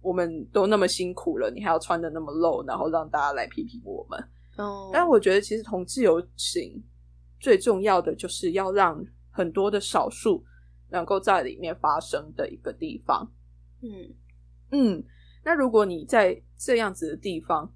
[0.00, 4.18] 我们都那么辛苦了，你还要穿的那么露，然后让大家来批评我们？
[4.56, 6.82] 哦，但我觉得其实同志游行
[7.38, 10.44] 最重要的就是要让很多的少数
[10.90, 13.30] 能够在里面发生的一个地方。
[13.82, 14.14] 嗯
[14.72, 15.04] 嗯。
[15.44, 17.72] 那如果你在这样子的地方，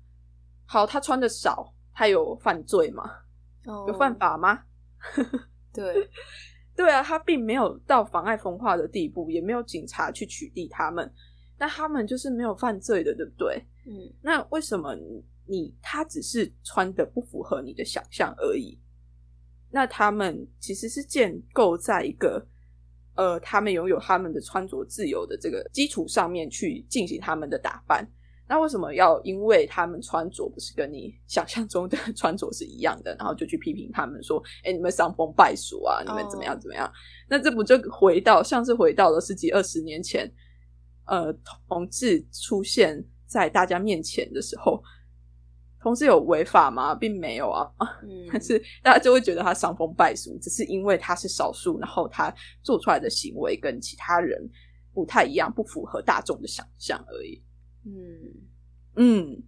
[0.66, 3.04] 好，他穿的少，他有犯罪吗？
[3.64, 4.58] 有犯法吗？
[5.72, 6.10] 对，
[6.74, 11.08] 对啊，他并没有到妨碍风化的地步，也没有警察去取缔他们，
[11.60, 13.64] 那他们就是没有犯罪的，对不对？
[13.86, 14.96] 嗯，那为什么
[15.46, 18.76] 你他只是穿的不符合你的想象而已？
[19.70, 22.44] 那他们其实是建构在一个
[23.14, 28.04] 呃，他们拥有他们的穿着自由的这个基础上面去进行他们的打扮。
[28.48, 36.92] 那为什么要因为他们穿着不是跟你想象中的 穿着是一样的，然后就去批评他们说：“哎，你们伤风败俗啊，你们怎么样怎么样？”
[37.30, 40.30] 那这不就回到像是回到了十几二十年前，
[41.06, 41.32] 呃，
[41.66, 44.82] 同志出现在大家面前的时候，
[45.80, 46.94] 同志有违法吗？
[46.94, 47.72] 并没有啊，
[48.30, 54.46] 但是大家就会觉得他伤风败俗，只是因为他是少数，然后他做出来的行为跟其他人
[54.92, 57.42] 不太一样，不符合大众的想象而已。
[57.84, 58.32] 嗯
[58.96, 59.42] 嗯，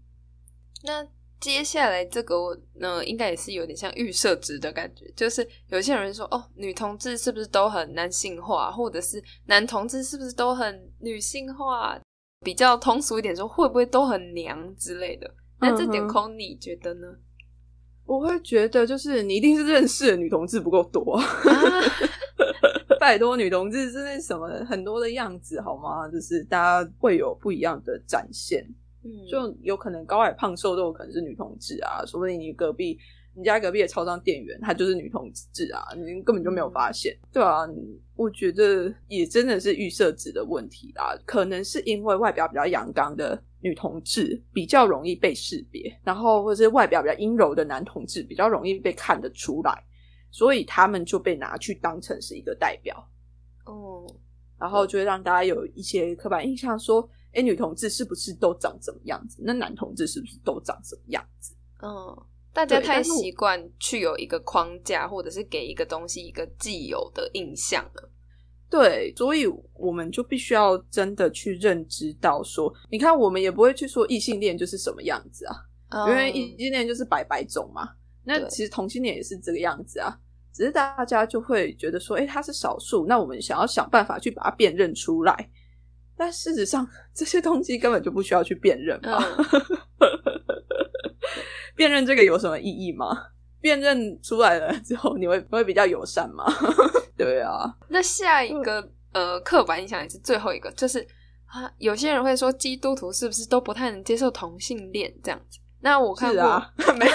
[0.83, 1.07] 那
[1.40, 2.35] 接下来这个
[2.75, 12.01] 呢，应该也是有点像预设值的感觉，就是有些人说，哦，女同志是不是都很男性化，或者是男同志是不是都很女性化？
[12.40, 15.35] 比较通俗一点说，会不会都很娘之类的？
[15.61, 17.07] 那这点空你觉得呢？
[18.05, 21.18] 我会觉得，就是你一定是认识的女同志不够多。
[23.04, 26.08] 拜托，女同志是那什么很多的样子好吗？
[26.08, 28.66] 就是大家会有不一样的展现，
[29.04, 32.98] 嗯，就有可能高矮胖瘦都有可能是女同志啊，说不定你隔壁
[33.36, 37.68] 你家隔壁的超商店员她就是女同志啊，你根本就没有发现，对啊，
[38.16, 49.84] 我觉得也真的是预设值的问题啦，可能是因为外表比较阳刚的女同志比较容易被识别，然后或者是外表比较阴柔的男同志比较容易被看得出来。
[50.35, 53.09] 所以他们就被拿去当成是一个代表，
[53.66, 54.05] 哦，
[54.59, 59.40] 然后就会让大家有一些刻板印象，说，哎，女同志是不是都长怎么样子？
[59.44, 61.55] 那男同志是不是都长什么样子？
[61.83, 68.11] 嗯，大家太习惯去有一个框架，或者是给一个东西一个既有的印象了。
[68.68, 77.88] 对，所以我们就必须要真的去认知到，说，你看，我们也不会去说异性恋就是什么样子啊，因为异性恋就是白白种嘛。
[78.25, 80.18] 那其实同性恋也是这个样子啊。
[80.54, 85.50] 只是大家就会觉得说，哎，他是少数，那我们想要想办法去把它辨认出来。
[86.16, 89.18] 但事实上，这些东西根本就不需要去辨认嘛。
[91.74, 93.26] 辨认这个有什么意义吗？
[93.60, 96.44] 辨认出来了之后，你会会比较友善吗？
[97.18, 97.74] 对啊。
[97.88, 101.00] 那下一个呃，刻板印象也是最后一个，就是
[101.46, 105.58] 啊，有些人会说基督徒是不是都不太能接受同性恋这样子？
[105.80, 106.64] 那我看过，
[106.94, 107.12] 没有。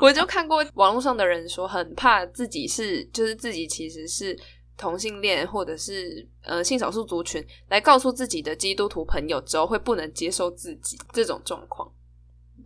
[0.00, 4.36] 对，我就看过网络上的人说，很怕自己是，就是自己其实是
[4.76, 11.92] 同性恋，或者是呃性少数族群，来告诉自己的基督徒朋友之后，会不能接受自己这种状况。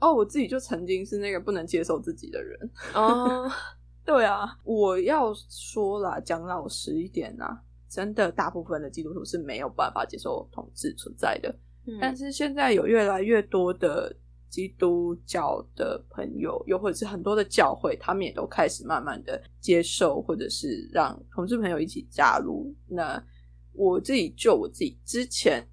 [0.01, 2.71] 哦，我自己就曾经是那个不能接受自己的人。
[2.95, 3.51] 哦，
[4.07, 11.55] 对啊，我要说啦，讲老实一点啊，真的，大部分的基督徒是没有办法接受同志存在的。
[12.01, 14.15] 但是现在有越来越多的。
[14.55, 22.73] 基督教的朋友，又或者是很多的教会，他们也都开始慢慢的接受，或者是让同志朋友一起加入。
[22.87, 23.21] 那
[23.73, 25.69] 我自己就我自己之前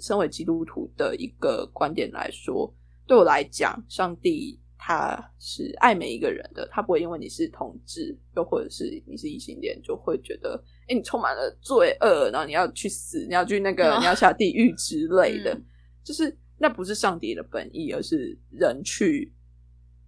[0.00, 2.74] 身为基督徒的一个观点来说，
[3.06, 15.54] 对我来讲，上帝他是爱每一个人的，他不会因为你是同志，又或者是你是异性恋，就会觉得哎，你充满了罪恶，然后你要去死，你要去那个，你要下地狱之类的，
[16.02, 16.34] 就是。
[16.62, 19.32] 那不是上帝的本意，而是人去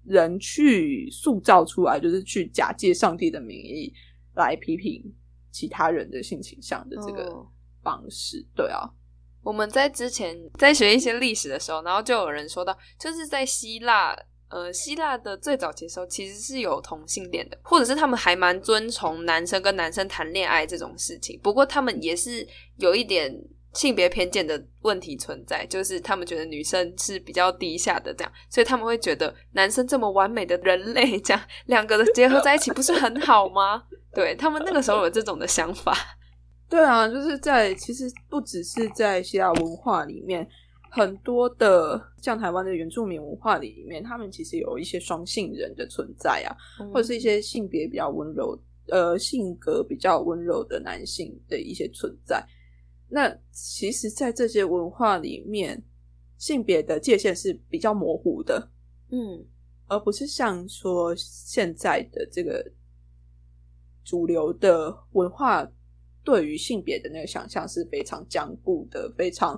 [0.05, 3.93] 人去塑造出来，就是去假借上帝的名义
[4.37, 5.03] 来批评
[5.51, 7.45] 其他人的性倾向的这个
[7.83, 8.47] 方式。
[8.55, 8.89] 对啊，
[9.43, 14.17] 我们在之前在学一些历史的时候，然后就有人说到，就是在希腊，
[14.49, 21.41] 呃，希腊的最早期时候其实是有同性恋的，或者是他们还蛮尊崇男生跟男生谈恋爱这种事情。
[21.43, 23.45] 不过他们也是有一点。
[23.75, 33.83] 性别偏见的问题存在，就是他们觉得女生是比较低下的，这样，所以他们会觉得男生这么完美的人类，这样两个的结合在一起不是很好吗？
[34.15, 35.93] 对他们那个时候有这种的想法。
[36.71, 40.49] 对啊，就是在其实不只是在希腊文化里面，
[40.91, 46.57] 很多的像台湾的原住民文化里面，他们其实有一些双性人的存在啊，
[46.93, 48.59] 或者是一些性别比较温柔、
[48.89, 52.45] 呃性格比较温柔的男性的一些存在。
[53.15, 55.81] 那其实，在这些文化里面，
[56.37, 58.69] 性别的界限是比较模糊的，
[59.13, 59.47] 嗯，
[59.87, 62.73] 而不是像说现在的这个
[64.03, 65.65] 主流的文化
[66.25, 69.57] 对于性别的那个想象是非常僵固的，非常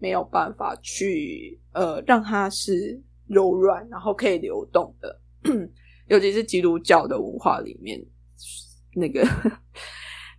[0.00, 5.20] 没有办法去呃让它是柔软，然后可以流动的。
[6.10, 8.04] 尤其是基督教的文化里面，
[8.96, 9.22] 那个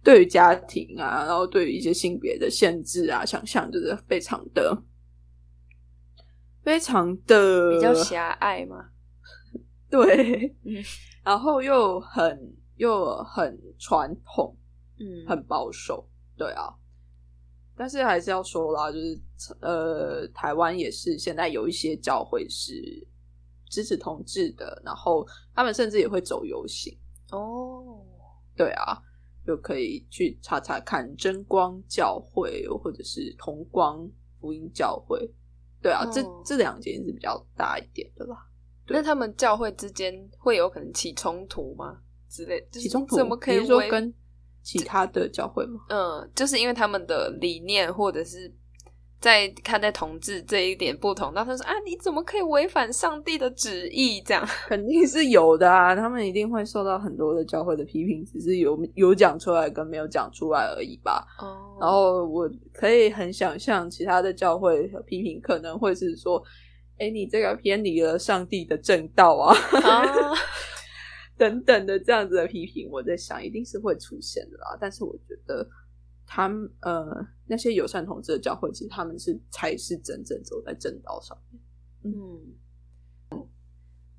[0.03, 4.81] 对于家庭啊，然后对于一些性别的限制啊，想象就是非常的、
[6.63, 8.89] 非常的比较狭隘嘛。
[9.89, 10.83] 对，嗯
[11.23, 14.55] 然后又很又很传统，
[14.99, 16.73] 嗯，很保守，对啊。
[17.75, 19.19] 但是还是要说啦，就是
[19.61, 22.73] 呃，台湾也是现在有一些教会是
[23.69, 25.25] 支持同志的，然后
[25.55, 26.97] 他们甚至也会走游行，
[27.31, 28.05] 哦，
[28.55, 29.01] 对啊，
[29.49, 34.07] 就可以去查查看真光教会或者是同光
[34.39, 35.27] 福音教会，
[35.81, 38.37] 对啊，这哦这两间是比较大一点的啦。
[38.89, 41.99] 那他们教会之间会有可能起冲突吗？
[42.29, 44.13] 之类，就是起冲突，怎么可以说跟
[44.61, 45.79] 其他的教会吗？
[45.89, 48.53] 嗯，就是因为他们的理念或者是
[49.19, 54.21] 在看待同志这一点不同，那他说啊，你怎么可以违反上帝的旨意？
[54.21, 61.25] 这样， 肯定是有的啊，他们一定会受到很多的教会的批评，只是有有讲出来跟没有讲出来而已吧。
[61.39, 66.43] 哦然后我可以很想象，其他的教会的批评可能会是说
[66.99, 70.03] ：“哎，你这个偏离了上帝的正道啊，啊，
[71.37, 74.77] 等等的这样子的批评。”我在想，一定是会出现的啦。
[74.79, 75.65] 但是我觉得，
[76.31, 77.03] 他们呃
[77.47, 81.59] 那些友善同志的教会，其实他们是才是真正走在正道上面。
[82.03, 83.43] 嗯，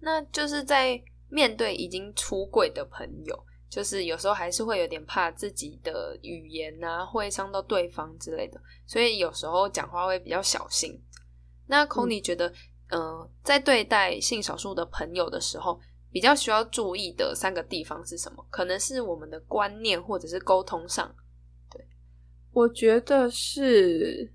[0.00, 11.00] 那就是在面对已经出柜的朋友，就是有时候还是会有点怕自己的语言啊会伤到对方之类的，所以有时候讲话会比较小心。
[11.68, 12.48] 那孔你觉得，
[12.88, 15.78] 嗯、呃，在对待性少数的朋友的时候，
[16.10, 18.44] 比较需要注意的三个地方是什么？
[18.50, 21.14] 可能是我们的观念或者是沟通上。
[22.52, 24.32] 我觉得是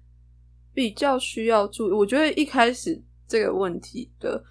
[0.74, 1.92] 比较需要注意。
[1.92, 4.44] 我觉得一开始这个问题的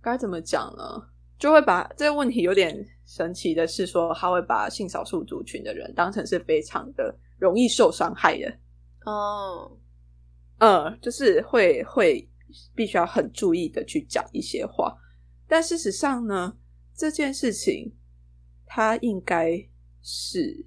[0.00, 1.08] 该怎么讲呢？
[1.38, 8.58] 就会把这个问题有点神奇的是说，他会把性少数族群的人当成是非常的容易受伤害的。
[9.04, 9.76] 哦，
[10.58, 12.30] 嗯，就是会会
[12.76, 14.96] 必须要很注意的去讲一些话，
[15.48, 16.56] 但事实上呢，
[16.94, 17.92] 这件事情
[18.64, 19.68] 它应该
[20.00, 20.64] 是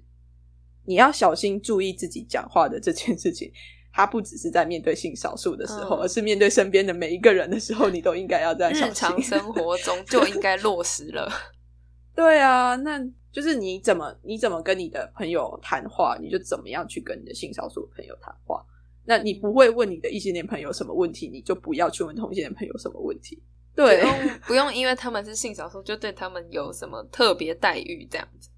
[0.86, 3.52] 你要小心注意自己讲话的这件事情。
[3.92, 9.22] 它不只是在面对性少数的时候，嗯而是面对身边的每一个人的时候，你都应该要这样小日常。
[9.22, 11.32] 生活中就应该落实了。
[12.14, 13.00] 对啊，那
[13.32, 18.62] 就是你怎么你怎么跟你的朋友谈话，你就怎么样去跟你的性少数朋友谈话。
[19.06, 23.42] 那你不会问你的异性恋朋友什么问题，你就不要去问同性恋朋友什么问题。
[23.74, 28.50] 对不，用不用，因为他们是性少数，就对他们有什么特别待遇这样子。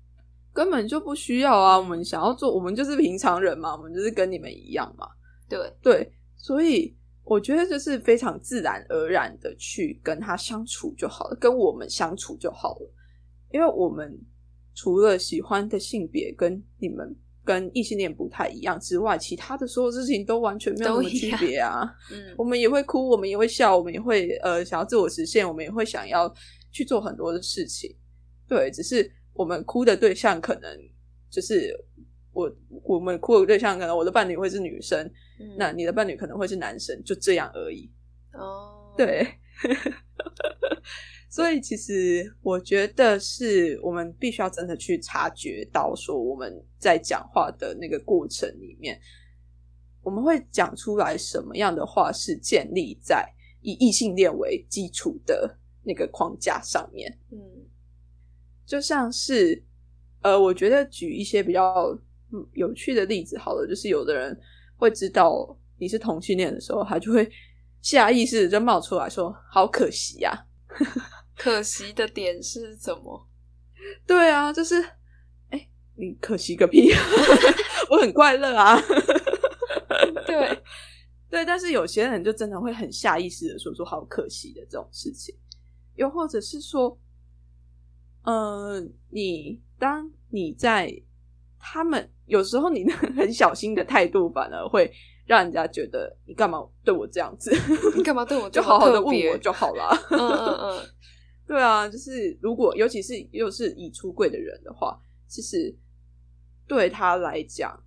[0.59, 1.79] 根本就不需要啊。
[1.79, 5.07] 我们想要做，我们就是平常人嘛，我们就是跟你们一样嘛。
[5.49, 6.93] 对，对，所以
[7.23, 12.93] 我觉得就是非常自然而然的去跟他相处就好了，跟我们相处就好了。
[13.53, 14.13] 因为我们
[14.75, 21.89] 除了喜欢的性别跟你们跟异性恋不太一样之外，其他的所有事情都完全没有什么区别啊。
[22.11, 26.35] 嗯我们也会哭，我们也会笑，我们也会呃想要自我实现，我们也会想要
[26.73, 27.95] 去做很多的事情。
[28.49, 30.69] 对，只是我们哭的对象可能
[31.31, 31.73] 就是
[32.33, 35.07] 我，我们哭的对象可能我的伴侣会是女生，
[35.39, 37.89] 嗯那你的伴侣可能会是男生，就这样而已。
[38.33, 39.27] 哦，对，
[41.31, 49.01] 所以其实我觉得是我们必须要真的去察觉到，说我们在讲话的那个过程里面，
[50.03, 53.25] 我们会讲出来什么样的话是建立在
[53.61, 57.17] 以异性恋为基础的那个框架上面。
[57.31, 57.39] 嗯
[58.69, 59.61] 就像是
[60.21, 61.99] 呃，我觉得举一些比较
[62.33, 64.39] 嗯有趣的例子好了，就是有的人
[64.77, 67.29] 会知道你是同性恋的时候，他就会
[67.81, 70.33] 下意识地就冒出来说：“好可惜呀、
[71.35, 73.27] 可惜的点是什么？
[74.07, 74.75] 对啊，就是
[75.49, 76.91] 哎、你可惜个屁！
[77.91, 78.79] 我很快乐啊。
[80.27, 80.63] 对，
[81.31, 85.35] 对，但是有些人就真的会很下意识的说出好可惜的这种事情，
[85.95, 86.99] 又或者是说，
[88.29, 90.95] 呃，你当你在
[91.59, 94.93] 他们有时候你的很小心的态度，反而会
[95.25, 97.51] 让人家觉得你干嘛对我这样子，
[97.97, 99.89] 你干嘛对我就好好的问我就好了。
[100.11, 100.89] 嗯嗯嗯，
[101.49, 105.75] 对啊，就是如果尤其是又是已出柜的人的话，其实
[106.67, 107.83] 对他来讲，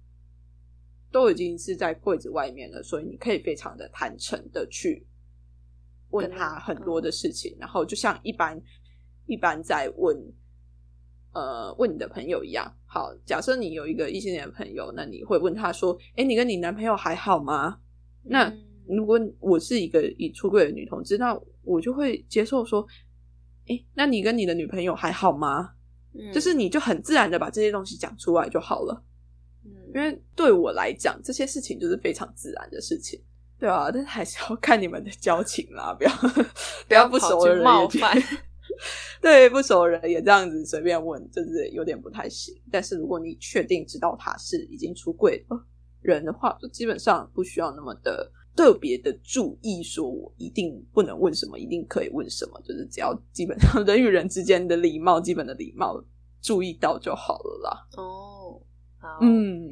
[1.12, 5.06] 都已经是在柜子外面了，所以你可以非常的坦诚的去
[6.10, 8.60] 问他他很多的事情，然后就像一般
[9.26, 10.18] 一般在问
[11.34, 12.72] 呃问你的朋友一样。
[12.86, 17.80] 好，假设你有一个异性恋的朋友，那你会问他说：“哎，你跟你男朋友还好吗？”
[18.24, 18.54] 那
[18.88, 22.86] 如果我是一个已出柜的女同志，那我就会接受说
[23.70, 25.72] ：“哎，那你跟你的女朋友还好吗？”
[26.34, 29.02] 就是你就很自然的把这些东西讲出来就好了。
[29.64, 33.18] 嗯，因为对我来讲，这些事情就是非常自然的事情，
[33.58, 36.12] 对啊，但是还是要看你们的交情啦，不要
[36.90, 38.22] 不要不熟的人冒犯。
[39.22, 42.54] 对不熟的人也这样子随便问，就是有点不太行。
[42.72, 45.56] 但是如果你确定知道他是已经出柜的
[46.02, 52.60] 人的话，就基本上不需要那么的特别的注意，说我一定不能问什么，一定可以问什么。
[52.62, 56.04] 就是只要基本上 人与人之间的礼貌，基本的礼貌
[56.42, 57.88] 注意到就好了啦。
[57.98, 58.62] 哦，
[59.22, 59.70] 嗯。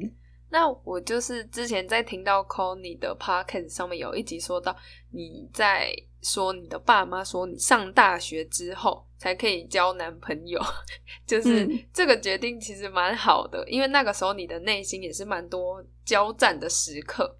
[0.52, 4.74] 那我就是之前在听到 Call 你的 Podcast 上面有一集说到，
[5.12, 10.60] 你在说你的爸妈说你上大学之后才可以交男朋友，
[11.26, 17.36] 就是这个决定其实蛮好的，因为那个时候你的内心也是蛮多交战的时刻。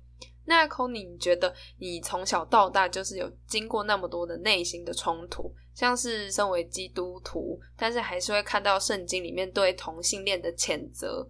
[0.46, 11.24] 那 c o n y 你觉得你从小到大就是有经过那么多的内心的冲突，像是身为基督徒，但是还是会看到圣经里面对同性恋的谴责。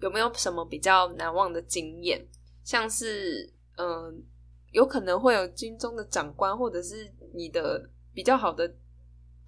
[0.00, 2.24] 有没有什么比较难忘的经验？
[2.62, 4.24] 像是，嗯，
[4.70, 8.72] 有可能会有军中的长官，或者是你的比较好的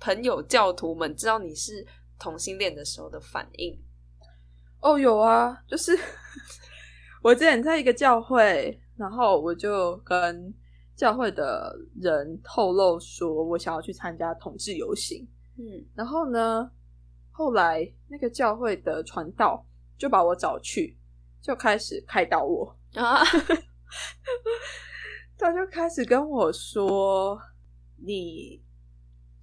[0.00, 1.86] 朋友教徒们，知道你是
[2.18, 3.78] 同性恋的时候的反应？
[4.80, 5.98] 哦，有啊，就是
[7.22, 10.52] 我之前在一个教会，然后我就跟
[10.96, 16.70] 教会的人透露说我想要去参加同志游行，嗯，然后呢，
[17.30, 19.64] 后来那个教会的传道。
[19.98, 20.98] 就把我找去，
[21.40, 23.22] 就开始开导我啊！
[25.38, 27.38] 他就开始跟我说
[28.04, 28.62] ：“你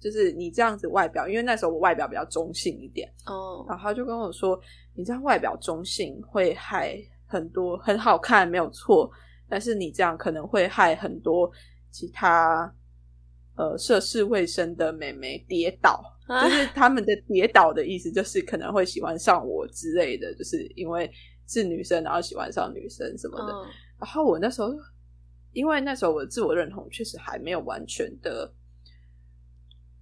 [0.00, 4.58] 就是你这样子外表，因为那时候我外表比较中性一点哦。”然后他就跟我说
[4.96, 9.10] ：“你这样外表中性会害很多很好看，没有错，
[9.48, 11.50] 但是你这样可能会害很多
[11.90, 12.72] 其他
[13.56, 21.10] 呃涉世未深的美眉跌倒。”就是他们的跌倒的意思，就是可能会喜欢上我之类的，就是因为
[21.48, 23.52] 是女生，然后喜欢上女生什么的。
[23.98, 24.70] 然后我那时候，
[25.52, 28.52] 因为那时候我的自我认同确实还没有完全的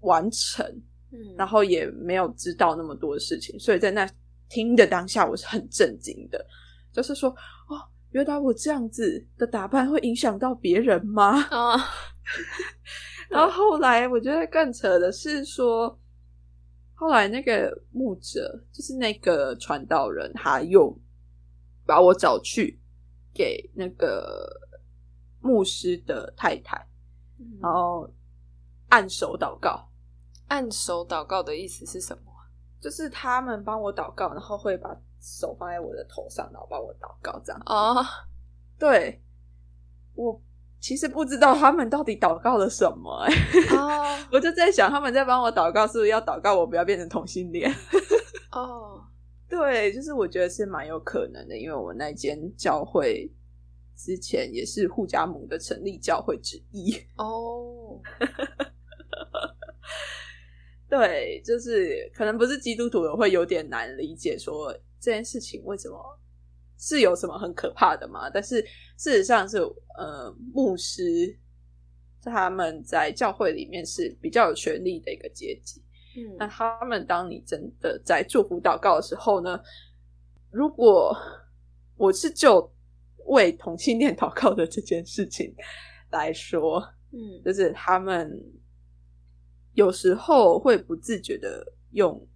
[0.01, 0.65] 完成，
[1.13, 4.09] 嗯，然后也没有知道那么多的事情，所以在那
[4.49, 6.45] 听的当下，我是很震惊的，
[6.93, 7.77] 就是说，哦，
[8.11, 11.41] 原来我这样子的打扮会影响到别人吗？
[11.51, 11.77] 啊
[13.31, 15.99] 然后后来我觉得更扯的是说。
[17.01, 20.93] 后来那个牧者，就是那个传道人，他又
[21.87, 22.77] 把我找去
[23.33, 24.51] 给那个
[25.41, 26.87] 牧师的太太，
[27.61, 28.09] 然后
[28.89, 29.89] 按手祷告。
[30.49, 32.33] 按手祷告的意思是什么？
[32.81, 34.89] 就是他们帮我祷告，然后会把
[35.21, 37.63] 手放在我的头上，然后帮我祷告这样。
[37.67, 38.05] 哦，
[38.79, 39.23] 对，
[40.15, 40.41] 我。
[40.81, 43.35] 其实不知道他们到底祷告了什么，哎，
[44.31, 47.69] 我就在想他们在帮我祷告，是不是要祷告我不要变成同性恋？
[48.53, 49.05] 哦，
[49.51, 53.29] 对，就是我觉得是蛮有可能的，因为我那间教会
[53.99, 56.95] 之前也是护家盟的成立教会之一。
[57.19, 58.01] 哦，
[60.89, 65.99] 对，就是可能不是基督徒的会有点难理解，说这件事情为什么。
[66.81, 68.31] 是有什么很可怕的嘛？
[68.31, 68.65] 但是
[68.97, 69.59] 事实上是，
[69.99, 71.37] 呃，牧师
[72.23, 75.83] 他们在教会里面是比较有权力的一个阶级。
[76.17, 79.59] 嗯，那他们当你真的在祝福祷告的时候呢，
[80.53, 81.13] 如果
[81.97, 82.73] 我是就
[83.29, 85.55] 为同性恋祷告的这件事情
[86.11, 86.81] 来说，
[87.13, 88.31] 嗯，就是他们
[89.73, 92.29] 有时候会不自觉的用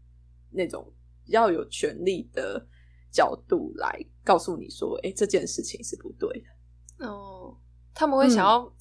[0.51, 0.93] 那种
[1.25, 2.67] 比较有权力的。
[3.15, 6.27] 角度来告诉你说，哎，这件事情是不对
[6.99, 7.07] 的。
[7.07, 7.55] 哦，
[7.93, 8.75] 他们会想要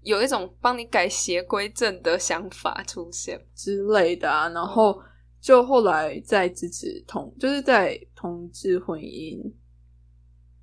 [0.00, 4.48] 有一种帮你改邪归正的想法出现之类的啊。
[4.48, 4.98] 然后
[5.38, 9.52] 就后来在支持同，就是在同志婚姻，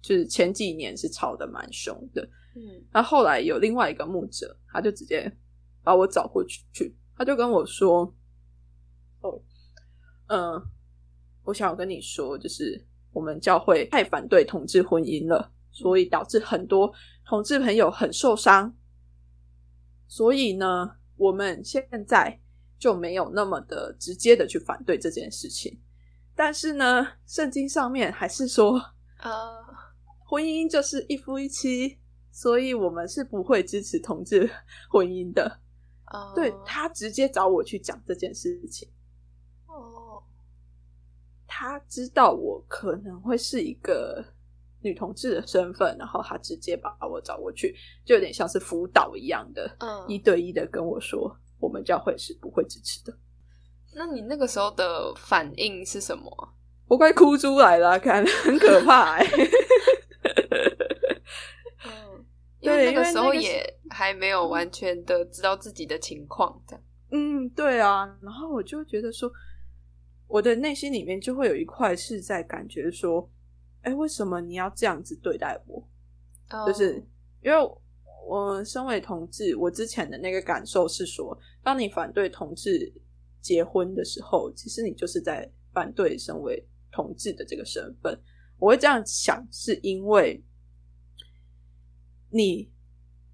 [0.02, 2.22] 就是前几年是吵得蛮凶的。
[2.56, 5.32] 嗯，然后后来有另外一个牧者，他就直接
[5.84, 8.14] 把我找过去，去他就跟我说
[9.22, 9.42] ：“哦，
[10.28, 10.62] 嗯，
[11.44, 16.90] 我想要跟你说，就是。”我们教会太反对同志婚姻了，所以导致很多
[17.26, 18.74] 同志朋友很受伤。
[20.08, 22.40] 所以呢，我们现在
[22.80, 25.78] 就没有那么的直接的去反对这件事情。
[26.34, 28.82] 但是呢，圣经上面还是说，
[29.18, 29.32] 啊，
[30.32, 32.00] 婚姻就是一夫一妻，
[32.32, 34.50] 所以我们是不会支持同志
[34.90, 35.60] 婚姻的。
[36.34, 38.88] 对他直接找我去讲这件事情。
[39.66, 40.24] 哦
[41.46, 44.24] 他知道我可能会是一个
[44.80, 47.76] 女同志的身份，然后他直接把我找过去，
[48.06, 53.14] 就有点像是辅导一样的，嗯一对一的跟我说，我们教会是不会支持的。
[53.94, 56.48] 那你那个时候的反应是什么啊？
[56.88, 59.18] 我快哭出来了，看很可怕
[62.62, 66.84] 因为对那个时候也还没有完全的知道自己的情况，这样。
[67.12, 69.30] 嗯，对啊，然后我就觉得说，
[70.28, 73.30] 我的内心里面就会有一块是在感觉说，
[73.82, 75.86] 哎，为什么你要这样子对待我？
[76.66, 77.04] 就是哦
[77.44, 77.58] 因为
[78.28, 82.94] 我身为同志，我之前的那个感受是说，当你反对同志
[83.42, 88.18] 结婚的时候，其实你就是在反对身为同志的这个身份。
[88.60, 90.42] 我会这样想，是因为
[92.32, 92.72] 你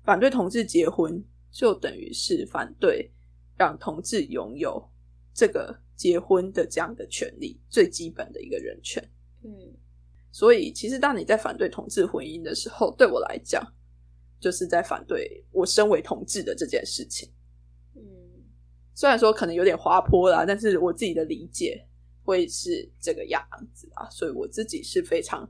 [0.03, 3.11] 反对同志结婚，就等于是反对
[3.57, 4.89] 让同志拥有
[5.33, 9.03] 这个结婚的这样的权利，最基本的一个人权。
[9.43, 9.51] 嗯
[10.31, 13.63] 所以，其实当你在反对同志婚姻的时候，对我来讲，
[14.39, 17.31] 就是在反对我身为同志的这件事情。
[17.95, 18.01] 嗯
[18.93, 21.87] 虽然说可能有点滑坡啦，但是我自己的理解
[22.23, 23.41] 会是这个样
[23.73, 25.49] 子啊，所以我自己是非常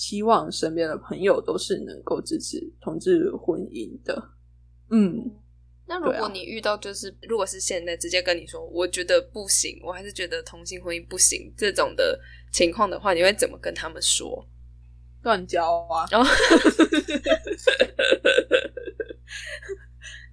[0.00, 4.30] 希望身边的朋友都是能够支持同志婚姻的。
[4.88, 5.30] 嗯，
[5.86, 12.18] 那如果你遇到就是，如果是现在直接跟你说，我觉得不行，我还是觉得同性婚姻不行这种的
[12.50, 14.48] 情况的话，你会怎么跟他们说？
[15.22, 16.30] 断交啊，然 后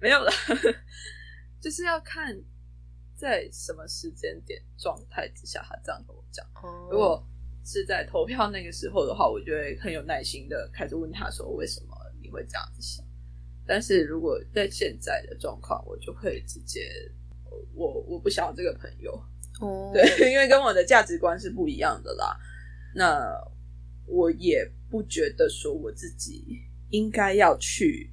[0.00, 0.32] 没有了，
[1.60, 2.34] 就是要看
[3.14, 6.42] 在什么时间点状态之下，他这样跟我讲。
[6.62, 7.22] 哦如果
[7.70, 13.04] 是在投票那个时候的话，我就会很有耐心的开始问他说为什么你会这样子想。
[13.66, 16.88] 但是如果在现在的状况，我就会直接
[17.74, 19.12] 我我不想要这个朋友，
[19.60, 20.02] 哦，对，
[20.32, 22.34] 因为跟我的价值观是不一样的啦。
[22.94, 23.30] 那
[24.06, 28.10] 我也不觉得说我自己应该要去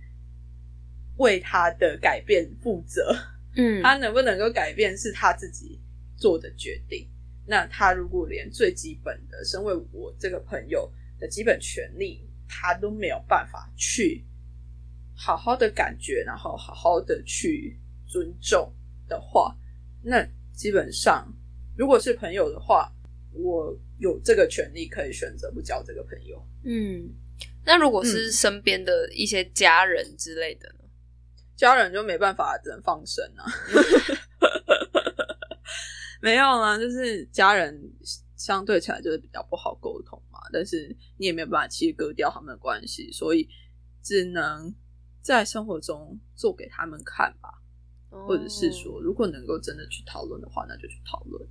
[1.15, 3.15] 为他的改变负责。
[3.55, 5.79] 嗯，他能不能够改变是他自己
[6.17, 7.09] 做的决定。
[7.47, 14.25] 那他如果连最基本的身为我这个朋友的基本权利，他都没有办法去
[15.15, 18.73] 好好的感觉，然后好好的去尊重
[19.07, 19.55] 的话，
[20.01, 21.31] 那基本上
[21.77, 22.91] 如果是朋友的话，
[23.31, 26.45] 我有这个权利可以选择不交这个朋友。
[26.63, 27.09] 嗯，
[27.65, 30.85] 那如果是身边的一些家人之类的呢？
[31.55, 33.45] 家人就没办法，只能放生啊。
[36.25, 37.79] 没有啦，就是家人
[38.35, 40.87] 相对起来就是比较不好沟通嘛，但是
[41.19, 43.47] 你也没有办法切割掉他们的关系，所以
[44.01, 44.73] 只能
[45.21, 47.61] 在生活中做给他们看吧，
[48.09, 51.47] 或者是说，如果能够真的去讨论的话，那就去讨论。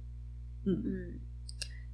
[0.66, 1.20] 嗯嗯，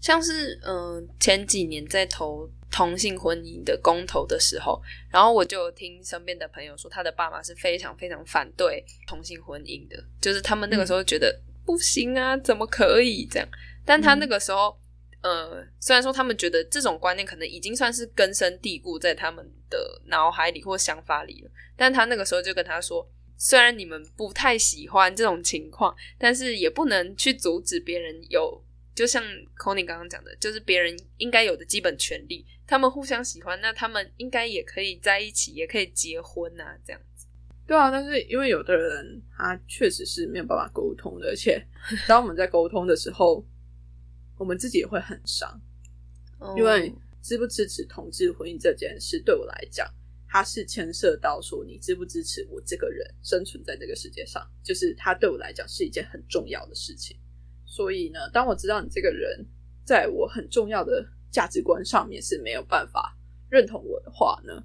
[0.00, 11.38] 像是嗯、呃前几年在投同性婚姻的公投的时候，然后我就有听身边的朋友说，他的爸妈是非常非常反对同性婚姻的，就是他们那个时候觉得、
[11.70, 13.48] 不行啊，怎么可以这样？
[13.84, 14.78] 但他那个时候。
[15.22, 23.06] 呃，虽然说他们觉得这种观念可能已经算是根深蒂固在他们的脑海里或想法里了，但他那个时候就跟他说，
[23.36, 28.64] 虽然你们不太喜欢这种情况，但是也不能去阻止别人有，
[28.94, 29.22] 就像
[29.58, 32.46] Conny 刚刚讲的，就是别人应该有的基本权利。
[32.66, 37.02] 他们互相喜欢，那他们应该也可以在一起，也可以结婚啊，这样。
[37.70, 41.64] 对啊，但是因为有的人他确实是没有办法沟通的，而且
[42.08, 43.46] 当我们在沟通的时候，
[44.36, 45.48] 我们自己也会很伤。
[46.56, 46.92] 因为
[47.22, 49.86] 支不支持同志婚姻这件事，对我来讲，
[50.28, 57.16] 它是牵涉到说你支不支持我这个人生存在这个世界上，就是它对我来讲是一件很重要的事情。
[57.64, 59.46] 所以呢，当我知道你这个人
[59.84, 63.16] 在我很重要的价值观上面是没有办法
[63.48, 64.60] 认同我的话呢，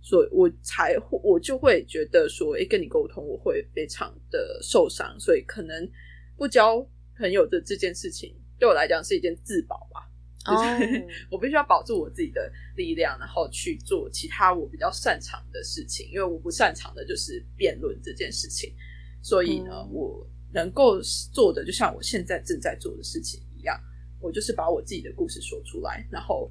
[0.00, 5.90] 所以我才会我就会觉得说，诶，跟你沟通我会非常的受伤，所以可能
[6.36, 6.86] 不交
[7.16, 10.06] 朋友的这件事情对我来讲是一件自保吧。
[10.46, 16.08] 就是哦 我必须要保住我自己的力量，然后去做其他我比较擅长的事情。
[16.10, 18.72] 因为我不擅长的就是辩论这件事情，
[19.20, 20.98] 所以呢，嗯我能够
[21.34, 23.78] 做的就像我现在正在做的事情一样，
[24.20, 26.50] 我就是把我自己的故事说出来，然后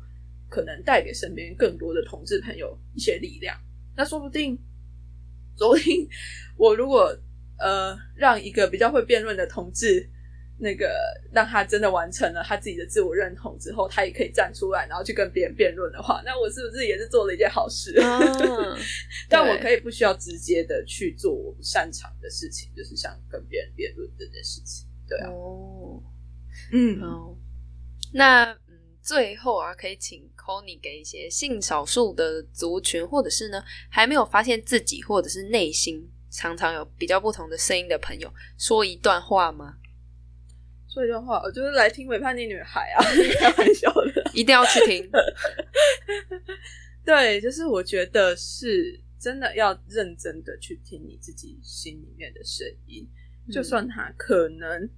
[0.50, 3.58] 可能带给身边更多的同志朋友一些力量。
[3.96, 4.58] 那说不定，
[5.58, 6.08] 说不定
[6.58, 7.18] 我如果
[7.60, 10.10] 呃让一个比较会辩论的同志。
[10.60, 10.92] 那个
[11.32, 17.94] 让他真的完成了他自己的自我认同之后，他也可以站出来，然后去跟别人辩论的话，那我是不是也是做了一件好事？
[18.02, 18.76] 嗯
[19.30, 24.88] 但我可以不需要直接的去做我不擅长的事情，就是像跟别人辩论这件事情。
[25.08, 26.02] 对啊，哦，
[26.72, 27.38] 嗯，好，
[28.12, 28.67] 那嗯，
[29.08, 39.78] 最后啊，可以请 c o n y 给一些性少数的族群，或者是呢还没有发现自己，或者是内心常常有比较不同的声音的朋友，说一段话吗？
[40.90, 43.00] 说一段话，我就是来听《伪叛逆女孩》啊，
[43.40, 45.10] 开玩笑的，一定要去听。
[47.06, 53.08] 对，就是我觉得是真的要认真的去听你自己心里面的声音，
[53.50, 54.90] 就算它可能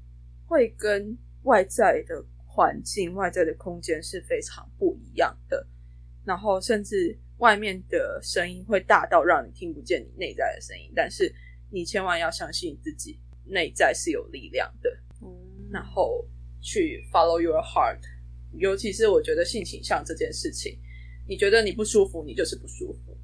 [0.48, 2.26] 会跟外在的
[2.60, 5.66] 环境、外在的空间是非常不一样的，
[6.26, 11.34] 然后甚至外面的声音会大到让你听不见你内在的声音，但是
[11.72, 14.90] 你千万要相信自己内在是有力量的，
[15.72, 16.28] 然后
[16.60, 18.02] 去 follow your heart，
[18.52, 20.78] 尤其是我觉得性倾向这件事情。
[21.30, 23.18] 你觉得你不舒服，你就是不舒服，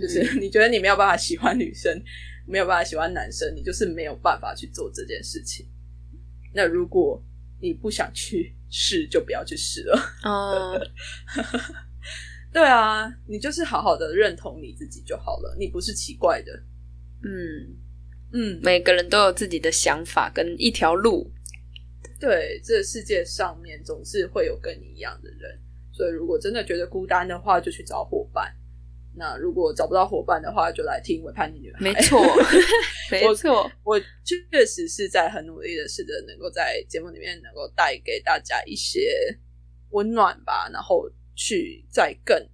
[0.00, 2.02] 就是 你觉得你没有办法喜欢女生，
[2.46, 5.68] 没有办法喜欢男生，你就是没有办法去做这件事情。
[6.54, 7.22] 那如果
[7.60, 9.98] 你不想去试，就不要去试了。
[10.24, 10.80] 哦，
[12.52, 15.56] 对啊，你就是好好的认同你自己就好了。
[15.58, 16.52] 你不是奇怪的。
[17.24, 17.76] 嗯
[18.32, 21.32] 嗯，每个人都有自己的想法跟一条路。
[22.20, 25.60] 对，这世界上面总是会有跟你一样的人。
[25.92, 28.54] 所以，如果真的觉得孤单的话，就去找伙伴。
[29.18, 31.80] 那如果找不到伙伴的话，就来听《伪叛逆女孩》。
[31.82, 32.22] 没错，
[33.10, 39.36] 没错，我确实是在很努力的试着能够在节目里面能够带给大家一些
[39.90, 42.48] 温暖吧，然后去再更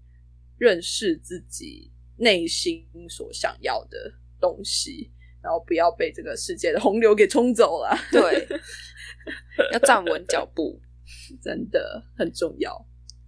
[0.57, 5.13] 认识自己内心所想要的东西，
[5.43, 7.95] 然后不要被这个世界的洪流给冲走了。
[8.11, 8.49] 对，
[9.73, 10.81] 要站稳脚步，
[11.43, 12.73] 真的很重要。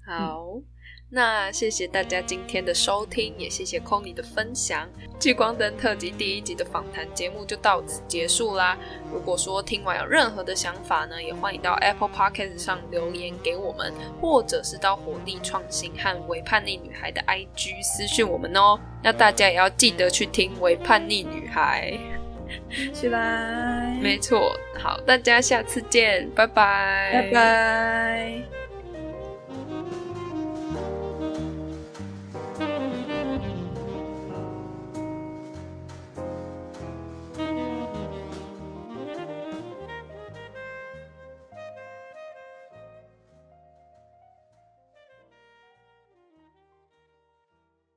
[0.06, 0.62] 好，
[1.08, 4.88] 那谢谢大家今天的收听，也谢谢 Kony 的分享。
[5.20, 8.76] 聚光灯特辑第一集的访谈节目就到此结束啦。
[9.12, 18.78] 如果说听完有任何的想法呢，也欢迎到 Apple Podcast 上留言给我们，或者是到火力创新和伪叛逆女孩的 IG 私讯我们哦。
[19.02, 21.96] 那大家也要记得去听伪叛逆女孩，
[22.92, 24.52] 起来，没错。
[24.76, 28.65] 好，大家下次见，拜拜，拜拜。